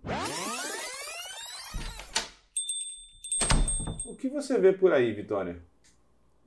O 4.08 4.16
que 4.16 4.28
você 4.28 4.58
vê 4.58 4.74
por 4.74 4.92
aí, 4.92 5.14
Vitória? 5.14 5.62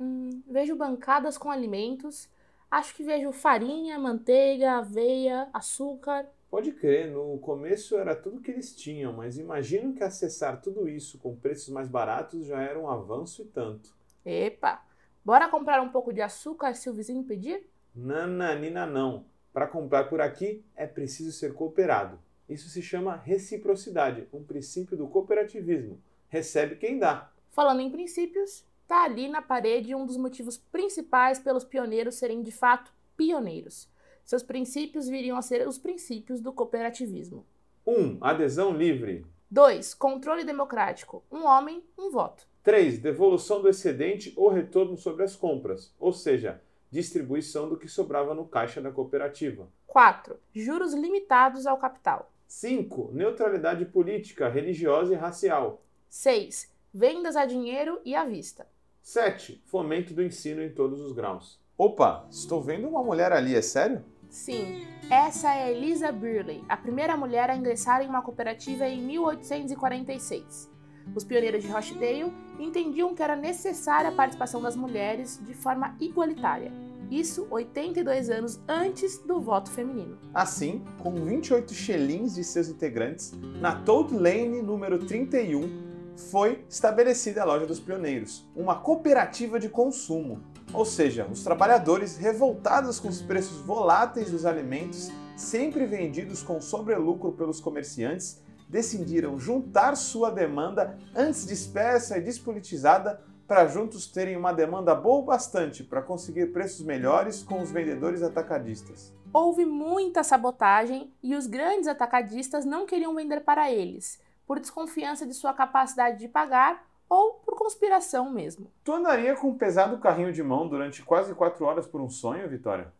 Hum, 0.00 0.42
vejo 0.48 0.74
bancadas 0.74 1.38
com 1.38 1.48
alimentos. 1.48 2.28
Acho 2.68 2.92
que 2.96 3.04
vejo 3.04 3.30
farinha, 3.30 3.96
manteiga, 4.00 4.78
aveia, 4.78 5.48
açúcar. 5.52 6.26
Pode 6.50 6.72
crer, 6.72 7.10
no 7.10 7.38
começo 7.38 7.96
era 7.96 8.14
tudo 8.14 8.40
que 8.40 8.50
eles 8.50 8.74
tinham, 8.74 9.12
mas 9.12 9.36
imagino 9.36 9.92
que 9.92 10.04
acessar 10.04 10.60
tudo 10.60 10.88
isso 10.88 11.18
com 11.18 11.34
preços 11.34 11.68
mais 11.68 11.88
baratos 11.88 12.46
já 12.46 12.62
era 12.62 12.78
um 12.78 12.88
avanço 12.88 13.42
e 13.42 13.44
tanto. 13.46 13.94
Epa! 14.24 14.82
Bora 15.24 15.48
comprar 15.48 15.80
um 15.82 15.88
pouco 15.88 16.12
de 16.12 16.20
açúcar 16.20 16.74
se 16.74 16.88
o 16.88 16.94
vizinho 16.94 17.24
pedir? 17.24 17.68
Nananina 17.94 18.86
não. 18.86 19.24
Para 19.52 19.66
comprar 19.66 20.04
por 20.04 20.20
aqui 20.20 20.64
é 20.76 20.86
preciso 20.86 21.32
ser 21.32 21.52
cooperado. 21.52 22.18
Isso 22.48 22.68
se 22.68 22.80
chama 22.80 23.16
reciprocidade, 23.16 24.28
um 24.32 24.44
princípio 24.44 24.96
do 24.96 25.08
cooperativismo. 25.08 26.00
Recebe 26.28 26.76
quem 26.76 26.98
dá. 26.98 27.30
Falando 27.50 27.80
em 27.80 27.90
princípios, 27.90 28.64
tá 28.86 29.02
ali 29.02 29.28
na 29.28 29.42
parede 29.42 29.94
um 29.94 30.06
dos 30.06 30.16
motivos 30.16 30.58
principais 30.58 31.40
pelos 31.40 31.64
pioneiros 31.64 32.14
serem 32.14 32.42
de 32.42 32.52
fato 32.52 32.92
pioneiros. 33.16 33.88
Seus 34.26 34.42
princípios 34.42 35.06
viriam 35.06 35.38
a 35.38 35.42
ser 35.42 35.68
os 35.68 35.78
princípios 35.78 36.40
do 36.40 36.52
cooperativismo. 36.52 37.46
1. 37.86 37.92
Um, 37.92 38.18
adesão 38.20 38.76
livre. 38.76 39.24
2. 39.48 39.94
Controle 39.94 40.44
democrático. 40.44 41.22
Um 41.30 41.44
homem, 41.44 41.80
um 41.96 42.10
voto. 42.10 42.44
3. 42.64 42.98
Devolução 42.98 43.62
do 43.62 43.68
excedente 43.68 44.34
ou 44.36 44.48
retorno 44.48 44.96
sobre 44.96 45.22
as 45.22 45.36
compras, 45.36 45.94
ou 45.96 46.12
seja, 46.12 46.60
distribuição 46.90 47.68
do 47.68 47.76
que 47.76 47.86
sobrava 47.86 48.34
no 48.34 48.44
caixa 48.44 48.82
da 48.82 48.90
cooperativa. 48.90 49.68
4. 49.86 50.36
Juros 50.52 50.92
limitados 50.92 51.64
ao 51.64 51.78
capital. 51.78 52.32
5. 52.48 53.12
Neutralidade 53.12 53.84
política, 53.84 54.48
religiosa 54.48 55.12
e 55.12 55.16
racial. 55.16 55.84
6. 56.08 56.68
Vendas 56.92 57.36
a 57.36 57.46
dinheiro 57.46 58.00
e 58.04 58.16
à 58.16 58.24
vista. 58.24 58.66
7. 59.02 59.62
Fomento 59.66 60.12
do 60.12 60.20
ensino 60.20 60.60
em 60.64 60.74
todos 60.74 61.00
os 61.00 61.12
graus. 61.12 61.64
Opa, 61.78 62.26
estou 62.30 62.62
vendo 62.62 62.88
uma 62.88 63.04
mulher 63.04 63.32
ali, 63.32 63.54
é 63.54 63.60
sério? 63.60 64.02
Sim, 64.28 64.86
essa 65.10 65.54
é 65.54 65.72
Elisa 65.72 66.12
Burley, 66.12 66.64
a 66.68 66.76
primeira 66.76 67.16
mulher 67.16 67.50
a 67.50 67.56
ingressar 67.56 68.02
em 68.02 68.08
uma 68.08 68.22
cooperativa 68.22 68.86
em 68.86 69.02
1846. 69.02 70.70
Os 71.14 71.24
pioneiros 71.24 71.62
de 71.62 71.68
Rochdale 71.68 72.32
entendiam 72.58 73.14
que 73.14 73.22
era 73.22 73.36
necessária 73.36 74.10
a 74.10 74.12
participação 74.12 74.60
das 74.60 74.74
mulheres 74.74 75.40
de 75.44 75.54
forma 75.54 75.94
igualitária. 76.00 76.72
Isso 77.10 77.46
82 77.50 78.30
anos 78.30 78.60
antes 78.66 79.18
do 79.18 79.40
voto 79.40 79.70
feminino. 79.70 80.18
Assim, 80.34 80.84
com 80.98 81.14
28 81.14 81.72
xelins 81.72 82.34
de 82.34 82.42
seus 82.42 82.68
integrantes, 82.68 83.32
na 83.60 83.76
Toad 83.76 84.12
Lane 84.12 84.60
número 84.60 84.98
31 84.98 85.86
foi 86.16 86.64
estabelecida 86.68 87.42
a 87.42 87.44
Loja 87.44 87.66
dos 87.66 87.78
Pioneiros, 87.78 88.44
uma 88.56 88.74
cooperativa 88.76 89.60
de 89.60 89.68
consumo. 89.68 90.42
Ou 90.72 90.84
seja, 90.84 91.26
os 91.30 91.42
trabalhadores, 91.42 92.16
revoltados 92.16 92.98
com 92.98 93.08
os 93.08 93.22
preços 93.22 93.58
voláteis 93.58 94.30
dos 94.30 94.44
alimentos, 94.44 95.10
sempre 95.36 95.86
vendidos 95.86 96.42
com 96.42 96.60
sobrelucro 96.60 97.32
pelos 97.32 97.60
comerciantes, 97.60 98.42
decidiram 98.68 99.38
juntar 99.38 99.96
sua 99.96 100.30
demanda 100.30 100.98
antes 101.14 101.46
dispersa 101.46 102.18
e 102.18 102.20
despolitizada 102.20 103.20
para 103.46 103.68
juntos 103.68 104.08
terem 104.08 104.36
uma 104.36 104.52
demanda 104.52 104.94
boa 104.94 105.18
o 105.18 105.22
bastante 105.22 105.84
para 105.84 106.02
conseguir 106.02 106.52
preços 106.52 106.84
melhores 106.84 107.42
com 107.42 107.62
os 107.62 107.70
vendedores 107.70 108.22
atacadistas. 108.22 109.14
Houve 109.32 109.64
muita 109.64 110.24
sabotagem 110.24 111.12
e 111.22 111.34
os 111.36 111.46
grandes 111.46 111.86
atacadistas 111.86 112.64
não 112.64 112.86
queriam 112.86 113.14
vender 113.14 113.40
para 113.42 113.70
eles, 113.70 114.20
por 114.46 114.58
desconfiança 114.58 115.26
de 115.26 115.34
sua 115.34 115.52
capacidade 115.52 116.18
de 116.18 116.26
pagar 116.26 116.85
ou 117.08 117.34
por 117.34 117.56
conspiração 117.56 118.30
mesmo. 118.30 118.70
Tu 118.84 118.92
andaria 118.92 119.34
com 119.34 119.48
um 119.48 119.58
pesado 119.58 119.98
carrinho 119.98 120.32
de 120.32 120.42
mão 120.42 120.68
durante 120.68 121.02
quase 121.02 121.34
quatro 121.34 121.64
horas 121.64 121.86
por 121.86 122.00
um 122.00 122.08
sonho, 122.08 122.48
Vitória? 122.48 122.92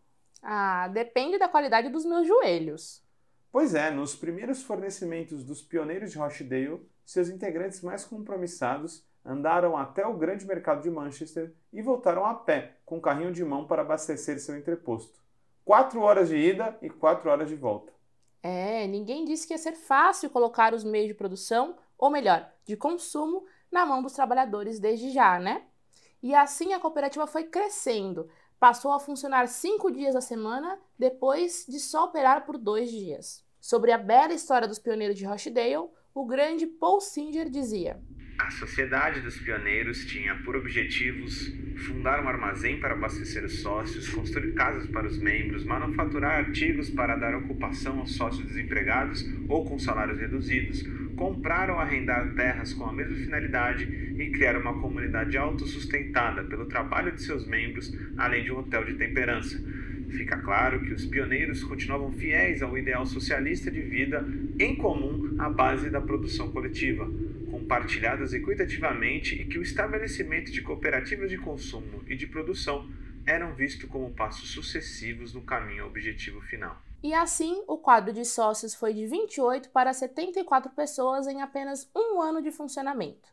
Ah, 0.42 0.88
depende 0.88 1.38
da 1.38 1.48
qualidade 1.48 1.88
dos 1.88 2.04
meus 2.04 2.26
joelhos. 2.26 3.02
Pois 3.50 3.74
é, 3.74 3.90
nos 3.90 4.14
primeiros 4.14 4.62
fornecimentos 4.62 5.42
dos 5.42 5.62
pioneiros 5.62 6.12
de 6.12 6.18
Rochdale, 6.18 6.86
seus 7.04 7.28
integrantes 7.28 7.82
mais 7.82 8.04
compromissados 8.04 9.04
andaram 9.24 9.76
até 9.76 10.06
o 10.06 10.16
grande 10.16 10.46
mercado 10.46 10.82
de 10.82 10.90
Manchester 10.90 11.52
e 11.72 11.82
voltaram 11.82 12.24
a 12.24 12.34
pé, 12.34 12.76
com 12.84 13.00
carrinho 13.00 13.32
de 13.32 13.44
mão 13.44 13.66
para 13.66 13.82
abastecer 13.82 14.38
seu 14.38 14.56
entreposto. 14.56 15.18
Quatro 15.64 16.00
horas 16.00 16.28
de 16.28 16.36
ida 16.36 16.78
e 16.80 16.88
quatro 16.88 17.28
horas 17.28 17.48
de 17.48 17.56
volta. 17.56 17.92
É, 18.42 18.86
ninguém 18.86 19.24
disse 19.24 19.46
que 19.46 19.52
ia 19.52 19.58
ser 19.58 19.72
fácil 19.72 20.30
colocar 20.30 20.72
os 20.72 20.84
meios 20.84 21.08
de 21.08 21.14
produção, 21.14 21.76
ou 21.98 22.08
melhor, 22.08 22.48
de 22.64 22.76
consumo, 22.76 23.44
na 23.70 23.84
mão 23.84 24.02
dos 24.02 24.12
trabalhadores 24.12 24.78
desde 24.78 25.10
já, 25.10 25.38
né? 25.38 25.62
E 26.22 26.34
assim 26.34 26.72
a 26.72 26.80
cooperativa 26.80 27.26
foi 27.26 27.44
crescendo, 27.44 28.28
passou 28.58 28.92
a 28.92 29.00
funcionar 29.00 29.48
cinco 29.48 29.90
dias 29.90 30.16
a 30.16 30.20
semana, 30.20 30.78
depois 30.98 31.66
de 31.68 31.78
só 31.78 32.04
operar 32.04 32.44
por 32.46 32.58
dois 32.58 32.90
dias. 32.90 33.44
Sobre 33.60 33.92
a 33.92 33.98
bela 33.98 34.32
história 34.32 34.68
dos 34.68 34.78
pioneiros 34.78 35.16
de 35.16 35.24
Rochdale, 35.24 35.88
o 36.14 36.24
grande 36.24 36.66
Paul 36.66 37.00
Singer 37.00 37.50
dizia: 37.50 38.00
A 38.38 38.50
Sociedade 38.50 39.20
dos 39.20 39.38
Pioneiros 39.38 40.04
tinha 40.06 40.34
por 40.44 40.56
objetivos 40.56 41.52
fundar 41.86 42.24
um 42.24 42.28
armazém 42.28 42.80
para 42.80 42.94
abastecer 42.94 43.44
os 43.44 43.60
sócios, 43.60 44.08
construir 44.08 44.54
casas 44.54 44.88
para 44.88 45.06
os 45.06 45.18
membros, 45.18 45.64
manufaturar 45.64 46.46
artigos 46.46 46.88
para 46.90 47.16
dar 47.16 47.34
ocupação 47.34 47.98
aos 47.98 48.16
sócios 48.16 48.46
desempregados 48.46 49.24
ou 49.48 49.64
com 49.64 49.78
salários 49.78 50.18
reduzidos, 50.18 50.82
comprar 51.16 51.70
ou 51.70 51.78
arrendar 51.78 52.34
terras 52.34 52.72
com 52.72 52.84
a 52.84 52.92
mesma 52.92 53.16
finalidade 53.16 53.84
e 53.84 54.30
criar 54.30 54.56
uma 54.56 54.80
comunidade 54.80 55.36
autossustentada 55.36 56.44
pelo 56.44 56.66
trabalho 56.66 57.12
de 57.12 57.22
seus 57.22 57.46
membros, 57.46 57.92
além 58.16 58.44
de 58.44 58.52
um 58.52 58.58
hotel 58.58 58.84
de 58.84 58.94
temperança. 58.94 59.60
Fica 60.10 60.38
claro 60.38 60.80
que 60.82 60.92
os 60.92 61.04
pioneiros 61.04 61.64
continuavam 61.64 62.12
fiéis 62.12 62.62
ao 62.62 62.78
ideal 62.78 63.04
socialista 63.04 63.70
de 63.70 63.80
vida 63.80 64.24
em 64.58 64.76
comum 64.76 65.34
à 65.38 65.48
base 65.48 65.90
da 65.90 66.00
produção 66.00 66.52
coletiva, 66.52 67.10
compartilhadas 67.50 68.32
equitativamente 68.32 69.34
e 69.34 69.44
que 69.44 69.58
o 69.58 69.62
estabelecimento 69.62 70.52
de 70.52 70.62
cooperativas 70.62 71.30
de 71.30 71.38
consumo 71.38 72.04
e 72.06 72.14
de 72.14 72.26
produção 72.26 72.88
eram 73.26 73.54
vistos 73.54 73.88
como 73.88 74.14
passos 74.14 74.50
sucessivos 74.50 75.34
no 75.34 75.42
caminho 75.42 75.82
ao 75.82 75.88
objetivo 75.88 76.40
final. 76.40 76.85
E 77.02 77.14
assim, 77.14 77.62
o 77.66 77.76
quadro 77.76 78.12
de 78.12 78.24
sócios 78.24 78.74
foi 78.74 78.94
de 78.94 79.06
28 79.06 79.70
para 79.70 79.92
74 79.92 80.70
pessoas 80.72 81.26
em 81.26 81.42
apenas 81.42 81.88
um 81.94 82.20
ano 82.20 82.42
de 82.42 82.50
funcionamento. 82.50 83.28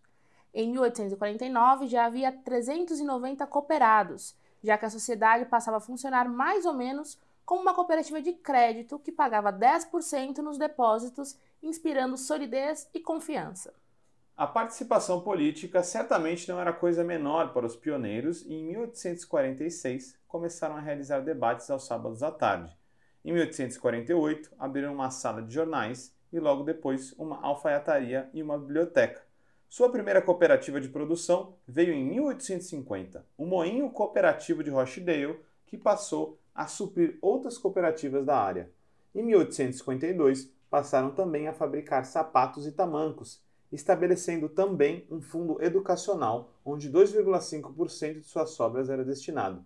Em 0.54 0.70
1849 0.70 1.88
já 1.88 2.06
havia 2.06 2.32
390 2.32 3.48
cooperados, 3.48 4.36
já 4.64 4.78
que 4.78 4.86
a 4.86 4.90
sociedade 4.90 5.46
passava 5.46 5.78
a 5.78 5.82
funcionar 5.82 6.30
mais 6.30 6.66
ou 6.66 6.74
menos 6.74 7.18
como 7.46 7.62
uma 7.62 7.74
cooperativa 7.74 8.22
de 8.22 8.34
crédito 8.34 9.00
que 9.00 9.12
pagava 9.12 9.52
10% 9.52 10.38
nos 10.38 10.58
depósitos, 10.58 11.38
inspirando 11.62 12.18
solidez 12.18 12.88
e 12.94 13.00
confiança. 13.00 13.74
A 14.36 14.48
participação 14.48 15.22
política 15.22 15.84
certamente 15.84 16.50
não 16.50 16.60
era 16.60 16.74
coisa 16.74 17.04
menor 17.04 17.54
para 17.54 17.66
os 17.66 17.76
pioneiros 17.76 18.42
e 18.44 18.54
em 18.54 18.64
1846 18.66 20.18
começaram 20.28 20.76
a 20.76 20.80
realizar 20.80 21.22
debates 21.22 21.70
aos 21.70 21.86
sábados 21.86 22.24
à 22.24 22.32
tarde. 22.32 22.76
Em 23.24 23.32
1848 23.32 24.52
abriram 24.60 24.94
uma 24.94 25.10
sala 25.10 25.42
de 25.42 25.54
jornais 25.54 26.14
e 26.32 26.40
logo 26.40 26.64
depois 26.64 27.14
uma 27.14 27.42
alfaiataria 27.42 28.30
e 28.34 28.42
uma 28.42 28.58
biblioteca. 28.58 29.22
Sua 29.70 29.90
primeira 29.90 30.22
cooperativa 30.22 30.80
de 30.80 30.90
produção 30.90 31.56
veio 31.68 31.94
em 31.94 32.06
1850, 32.06 33.26
o 33.38 33.46
Moinho 33.46 33.90
Cooperativo 33.90 34.64
de 34.64 34.70
Rochdale, 34.70 35.40
que 35.66 35.78
passou 35.78 36.40
a 36.54 36.68
suprir 36.68 37.18
outras 37.22 37.58
cooperativas 37.58 38.26
da 38.26 38.38
área. 38.38 38.70
Em 39.16 39.24
1852 39.24 40.52
passaram 40.70 41.12
também 41.12 41.48
a 41.48 41.54
fabricar 41.54 42.06
sapatos 42.06 42.68
e 42.68 42.72
tamancos 42.72 43.42
estabelecendo 43.74 44.48
também 44.48 45.06
um 45.10 45.20
fundo 45.20 45.62
educacional, 45.62 46.54
onde 46.64 46.92
2,5% 46.92 48.20
de 48.20 48.26
suas 48.26 48.52
sobras 48.52 48.90
era 48.90 49.04
destinado. 49.04 49.66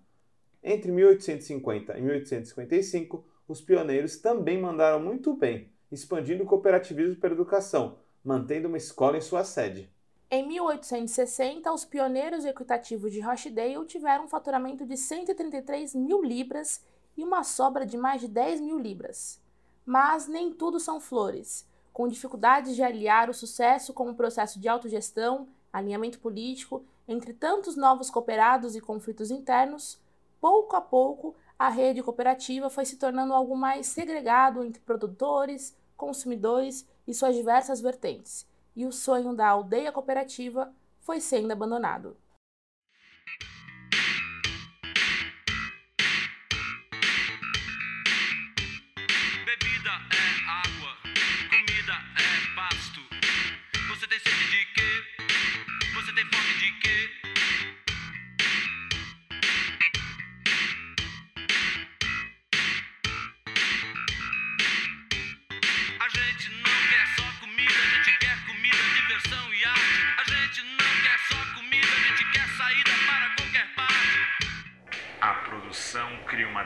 Entre 0.64 0.92
1850 0.92 1.98
e 1.98 2.02
1855, 2.02 3.26
os 3.48 3.62
pioneiros 3.62 4.18
também 4.18 4.60
mandaram 4.60 5.00
muito 5.00 5.34
bem, 5.34 5.72
expandindo 5.92 6.44
o 6.44 6.48
cooperativismo 6.48 7.16
pela 7.16 7.34
educação, 7.34 8.00
mantendo 8.24 8.68
uma 8.68 8.78
escola 8.78 9.18
em 9.18 9.22
sua 9.22 9.44
sede. 9.44 9.90
Em 10.30 10.46
1860, 10.46 11.72
os 11.72 11.86
pioneiros 11.86 12.44
equitativos 12.44 13.14
de 13.14 13.22
Rochdale 13.22 13.86
tiveram 13.86 14.26
um 14.26 14.28
faturamento 14.28 14.86
de 14.86 14.98
133 14.98 15.96
mil 15.96 16.22
libras 16.22 16.84
e 17.16 17.24
uma 17.24 17.46
sobra 17.46 17.86
de 17.86 17.98
mais 17.98 18.20
de 18.20 18.28
10 18.28 18.60
mil 18.60 18.78
libras. 18.78 19.42
Mas 19.86 20.28
nem 20.28 20.52
tudo 20.52 20.82
são 20.82 21.00
flores. 21.00 21.66
Com 21.94 22.10
dificuldades 22.10 22.76
de 22.76 22.84
aliar 22.84 23.30
o 23.30 23.34
sucesso 23.34 23.94
com 23.94 24.10
o 24.10 24.16
processo 24.16 24.60
de 24.60 24.68
autogestão, 24.68 25.48
alinhamento 25.72 26.20
político, 26.20 26.84
entre 27.08 27.34
tantos 27.34 27.78
novos 27.78 28.10
cooperados 28.10 28.76
e 28.76 28.82
conflitos 28.82 29.32
internos, 29.32 29.98
pouco 30.42 30.76
a 30.76 30.82
pouco 30.82 31.36
a 31.58 31.70
rede 31.70 32.04
cooperativa 32.04 32.70
foi 32.70 32.86
se 32.86 32.98
tornando 32.98 33.34
algo 33.34 33.56
mais 33.56 33.88
segregado 33.88 34.64
entre 34.64 34.82
produtores, 34.82 35.76
consumidores 35.96 36.88
e 37.08 37.14
suas 37.14 37.36
diversas 37.36 37.82
vertentes 37.82 38.48
e 38.76 38.86
o 38.86 38.92
sonho 38.92 39.34
da 39.34 39.48
aldeia 39.48 39.92
cooperativa 39.92 40.72
foi 41.00 41.20
sendo 41.20 41.52
abandonado. 41.52 42.16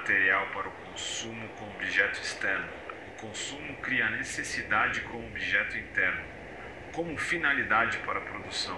Material 0.02 0.48
para 0.52 0.68
o 0.68 0.72
consumo 0.90 1.48
como 1.60 1.72
objeto 1.76 2.20
externo. 2.20 2.66
O 3.14 3.22
consumo 3.22 3.76
cria 3.84 4.08
a 4.08 4.10
necessidade 4.10 5.02
como 5.02 5.28
objeto 5.28 5.78
interno, 5.78 6.22
como 6.96 7.16
finalidade 7.16 8.00
para 8.00 8.18
a 8.18 8.22
produção. 8.24 8.78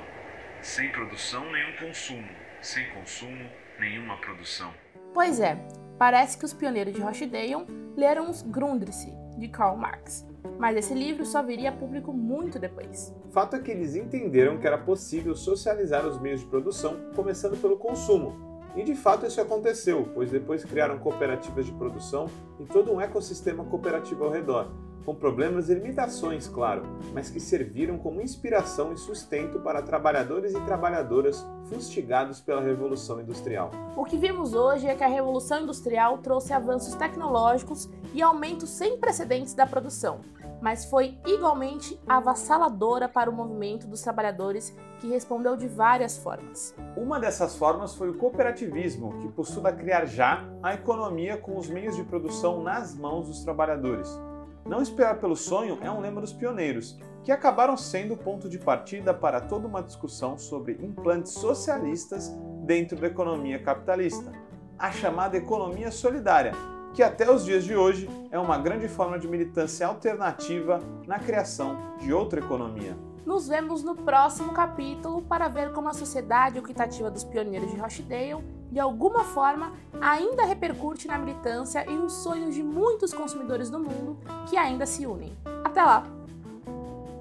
Sem 0.61 0.91
produção, 0.91 1.49
nenhum 1.49 1.77
consumo. 1.77 2.27
Sem 2.61 2.89
consumo, 2.89 3.49
nenhuma 3.79 4.17
produção. 4.17 4.73
Pois 5.13 5.39
é, 5.39 5.57
parece 5.97 6.37
que 6.37 6.43
os 6.43 6.53
pioneiros 6.53 6.93
de 6.93 7.01
Rochdale 7.01 7.65
leram 7.95 8.29
os 8.29 8.41
Grundrisse, 8.41 9.13
de 9.37 9.47
Karl 9.47 9.77
Marx. 9.77 10.27
Mas 10.59 10.75
esse 10.75 10.93
livro 10.93 11.25
só 11.25 11.41
viria 11.41 11.69
a 11.69 11.73
público 11.73 12.11
muito 12.11 12.59
depois. 12.59 13.15
Fato 13.31 13.55
é 13.55 13.59
que 13.59 13.71
eles 13.71 13.95
entenderam 13.95 14.57
que 14.57 14.67
era 14.67 14.77
possível 14.77 15.35
socializar 15.35 16.05
os 16.05 16.19
meios 16.19 16.41
de 16.41 16.47
produção, 16.47 17.11
começando 17.15 17.59
pelo 17.61 17.77
consumo. 17.77 18.52
E 18.75 18.83
de 18.83 18.95
fato 18.95 19.25
isso 19.25 19.39
aconteceu, 19.39 20.09
pois 20.13 20.31
depois 20.31 20.65
criaram 20.65 20.97
cooperativas 20.97 21.65
de 21.65 21.71
produção 21.73 22.27
e 22.59 22.65
todo 22.65 22.91
um 22.91 22.99
ecossistema 22.99 23.63
cooperativo 23.63 24.23
ao 24.23 24.31
redor, 24.31 24.71
com 25.05 25.13
problemas 25.13 25.69
e 25.69 25.75
limitações, 25.75 26.47
claro, 26.47 26.83
mas 27.13 27.29
que 27.29 27.39
serviram 27.39 27.97
como 27.97 28.21
inspiração 28.21 28.91
e 28.93 28.97
sustento 28.97 29.59
para 29.59 29.81
trabalhadores 29.81 30.53
e 30.53 30.61
trabalhadoras 30.61 31.45
fustigados 31.65 32.41
pela 32.41 32.61
Revolução 32.61 33.21
Industrial. 33.21 33.69
O 33.95 34.05
que 34.05 34.17
vimos 34.17 34.53
hoje 34.53 34.87
é 34.87 34.95
que 34.95 35.03
a 35.03 35.07
Revolução 35.07 35.61
Industrial 35.61 36.17
trouxe 36.17 36.53
avanços 36.53 36.95
tecnológicos 36.95 37.89
e 38.13 38.21
aumentos 38.21 38.69
sem 38.69 38.97
precedentes 38.97 39.53
da 39.53 39.67
produção, 39.67 40.19
mas 40.63 40.85
foi 40.85 41.19
igualmente 41.27 41.99
avassaladora 42.07 43.09
para 43.09 43.29
o 43.29 43.33
movimento 43.33 43.85
dos 43.85 44.01
trabalhadores 44.01 44.73
que 45.01 45.09
respondeu 45.09 45.57
de 45.57 45.67
várias 45.67 46.17
formas. 46.17 46.73
Uma 46.95 47.19
dessas 47.19 47.57
formas 47.57 47.93
foi 47.93 48.09
o 48.09 48.17
cooperativismo, 48.17 49.19
que 49.19 49.27
postula 49.27 49.73
criar 49.73 50.05
já 50.05 50.41
a 50.63 50.73
economia 50.73 51.35
com 51.35 51.57
os 51.57 51.69
meios 51.69 51.97
de 51.97 52.03
produção 52.05 52.63
nas 52.63 52.95
mãos 52.95 53.27
dos 53.27 53.43
trabalhadores. 53.43 54.17
Não 54.65 54.81
esperar 54.81 55.19
pelo 55.19 55.35
sonho 55.35 55.79
é 55.81 55.91
um 55.91 55.99
lema 55.99 56.21
dos 56.21 56.31
pioneiros, 56.31 56.97
que 57.25 57.31
acabaram 57.33 57.75
sendo 57.75 58.13
o 58.13 58.17
ponto 58.17 58.47
de 58.47 58.57
partida 58.57 59.13
para 59.13 59.41
toda 59.41 59.67
uma 59.67 59.83
discussão 59.83 60.37
sobre 60.37 60.79
implantes 60.81 61.33
socialistas 61.33 62.29
dentro 62.65 62.97
da 62.97 63.07
economia 63.07 63.61
capitalista, 63.61 64.31
a 64.79 64.89
chamada 64.91 65.35
economia 65.35 65.91
solidária, 65.91 66.53
que 66.93 67.01
até 67.01 67.29
os 67.29 67.43
dias 67.43 67.63
de 67.63 67.75
hoje 67.75 68.09
é 68.31 68.37
uma 68.37 68.57
grande 68.57 68.87
forma 68.87 69.17
de 69.17 69.27
militância 69.27 69.87
alternativa 69.87 70.79
na 71.07 71.17
criação 71.17 71.95
de 71.99 72.13
outra 72.13 72.39
economia. 72.39 72.95
Nos 73.25 73.47
vemos 73.47 73.83
no 73.83 73.95
próximo 73.95 74.51
capítulo 74.53 75.21
para 75.21 75.47
ver 75.47 75.71
como 75.71 75.89
a 75.89 75.93
sociedade 75.93 76.59
equitativa 76.59 77.09
dos 77.09 77.23
pioneiros 77.23 77.71
de 77.71 77.77
Rochdale, 77.77 78.43
de 78.69 78.79
alguma 78.79 79.23
forma, 79.23 79.73
ainda 80.01 80.43
repercute 80.45 81.07
na 81.07 81.17
militância 81.17 81.85
e 81.89 81.93
nos 81.93 82.13
sonhos 82.13 82.53
de 82.53 82.61
muitos 82.61 83.13
consumidores 83.13 83.69
do 83.69 83.79
mundo 83.79 84.17
que 84.49 84.57
ainda 84.57 84.85
se 84.85 85.05
unem. 85.05 85.35
Até 85.63 85.81
lá! 85.81 86.22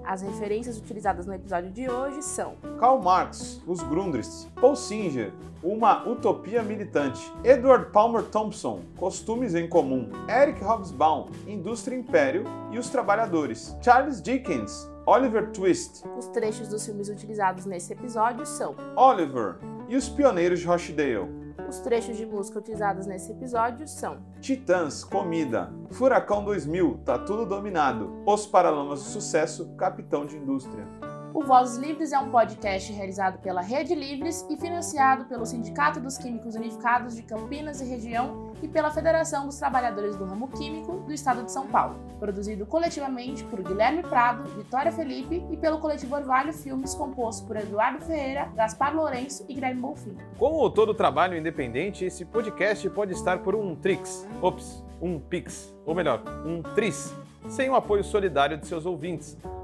As 0.04 0.20
referências 0.20 0.78
utilizadas 0.78 1.26
no 1.26 1.34
episódio 1.34 1.70
de 1.70 1.88
hoje 1.88 2.22
são 2.22 2.56
Karl 2.78 3.00
Marx, 3.00 3.62
Os 3.66 3.82
Grundrisse, 3.82 4.48
Paul 4.60 4.74
Singer, 4.74 5.32
Uma 5.62 6.06
Utopia 6.08 6.62
Militante, 6.62 7.32
Edward 7.44 7.90
Palmer 7.92 8.24
Thompson, 8.24 8.80
Costumes 8.96 9.54
em 9.54 9.68
Comum, 9.68 10.10
Eric 10.28 10.62
Hobsbawm, 10.62 11.30
Indústria 11.46 11.96
Império 11.96 12.44
e 12.70 12.78
Os 12.78 12.90
Trabalhadores, 12.90 13.76
Charles 13.80 14.20
Dickens, 14.20 14.90
Oliver 15.06 15.50
Twist, 15.50 16.04
os 16.16 16.28
trechos 16.28 16.68
dos 16.68 16.84
filmes 16.84 17.08
utilizados 17.08 17.64
nesse 17.64 17.92
episódio 17.92 18.44
são 18.44 18.74
Oliver 18.96 19.56
e 19.88 19.96
Os 19.96 20.08
Pioneiros 20.08 20.60
de 20.60 20.66
Rochdale, 20.66 21.41
os 21.72 21.78
trechos 21.78 22.18
de 22.18 22.26
música 22.26 22.58
utilizados 22.58 23.06
nesse 23.06 23.32
episódio 23.32 23.88
são 23.88 24.18
Titãs, 24.42 25.02
Comida, 25.02 25.72
Furacão 25.90 26.44
2000, 26.44 27.00
Tá 27.02 27.18
Tudo 27.18 27.46
Dominado, 27.46 28.12
Os 28.26 28.46
Paralamas 28.46 29.02
do 29.02 29.08
Sucesso, 29.08 29.74
Capitão 29.74 30.26
de 30.26 30.36
Indústria. 30.36 30.86
O 31.34 31.42
Vozes 31.44 31.78
Livres 31.78 32.12
é 32.12 32.18
um 32.18 32.30
podcast 32.30 32.92
realizado 32.92 33.38
pela 33.38 33.62
Rede 33.62 33.94
Livres 33.94 34.46
e 34.50 34.56
financiado 34.56 35.24
pelo 35.24 35.46
Sindicato 35.46 35.98
dos 35.98 36.18
Químicos 36.18 36.54
Unificados 36.54 37.16
de 37.16 37.22
Campinas 37.22 37.80
e 37.80 37.86
Região 37.86 38.52
e 38.62 38.68
pela 38.68 38.90
Federação 38.90 39.46
dos 39.46 39.56
Trabalhadores 39.56 40.14
do 40.14 40.26
Ramo 40.26 40.48
Químico 40.48 40.98
do 41.00 41.12
Estado 41.12 41.42
de 41.42 41.50
São 41.50 41.68
Paulo. 41.68 41.96
Produzido 42.20 42.66
coletivamente 42.66 43.44
por 43.44 43.62
Guilherme 43.62 44.02
Prado, 44.02 44.44
Vitória 44.50 44.92
Felipe 44.92 45.42
e 45.50 45.56
pelo 45.56 45.78
coletivo 45.78 46.14
Orvalho 46.16 46.52
Filmes, 46.52 46.94
composto 46.94 47.46
por 47.46 47.56
Eduardo 47.56 48.04
Ferreira, 48.04 48.52
Gaspar 48.54 48.94
Lourenço 48.94 49.46
e 49.48 49.54
Guilherme 49.54 49.80
Bonfim. 49.80 50.14
Como 50.38 50.68
todo 50.68 50.92
trabalho 50.92 51.36
independente, 51.36 52.04
esse 52.04 52.26
podcast 52.26 52.88
pode 52.90 53.14
estar 53.14 53.38
por 53.38 53.54
um 53.54 53.74
Trix, 53.74 54.28
ops, 54.42 54.84
um 55.00 55.18
Pix, 55.18 55.74
ou 55.86 55.94
melhor, 55.94 56.22
um 56.44 56.62
Tris, 56.74 57.14
sem 57.48 57.70
o 57.70 57.74
apoio 57.74 58.04
solidário 58.04 58.58
de 58.58 58.66
seus 58.66 58.84
ouvintes. 58.84 59.38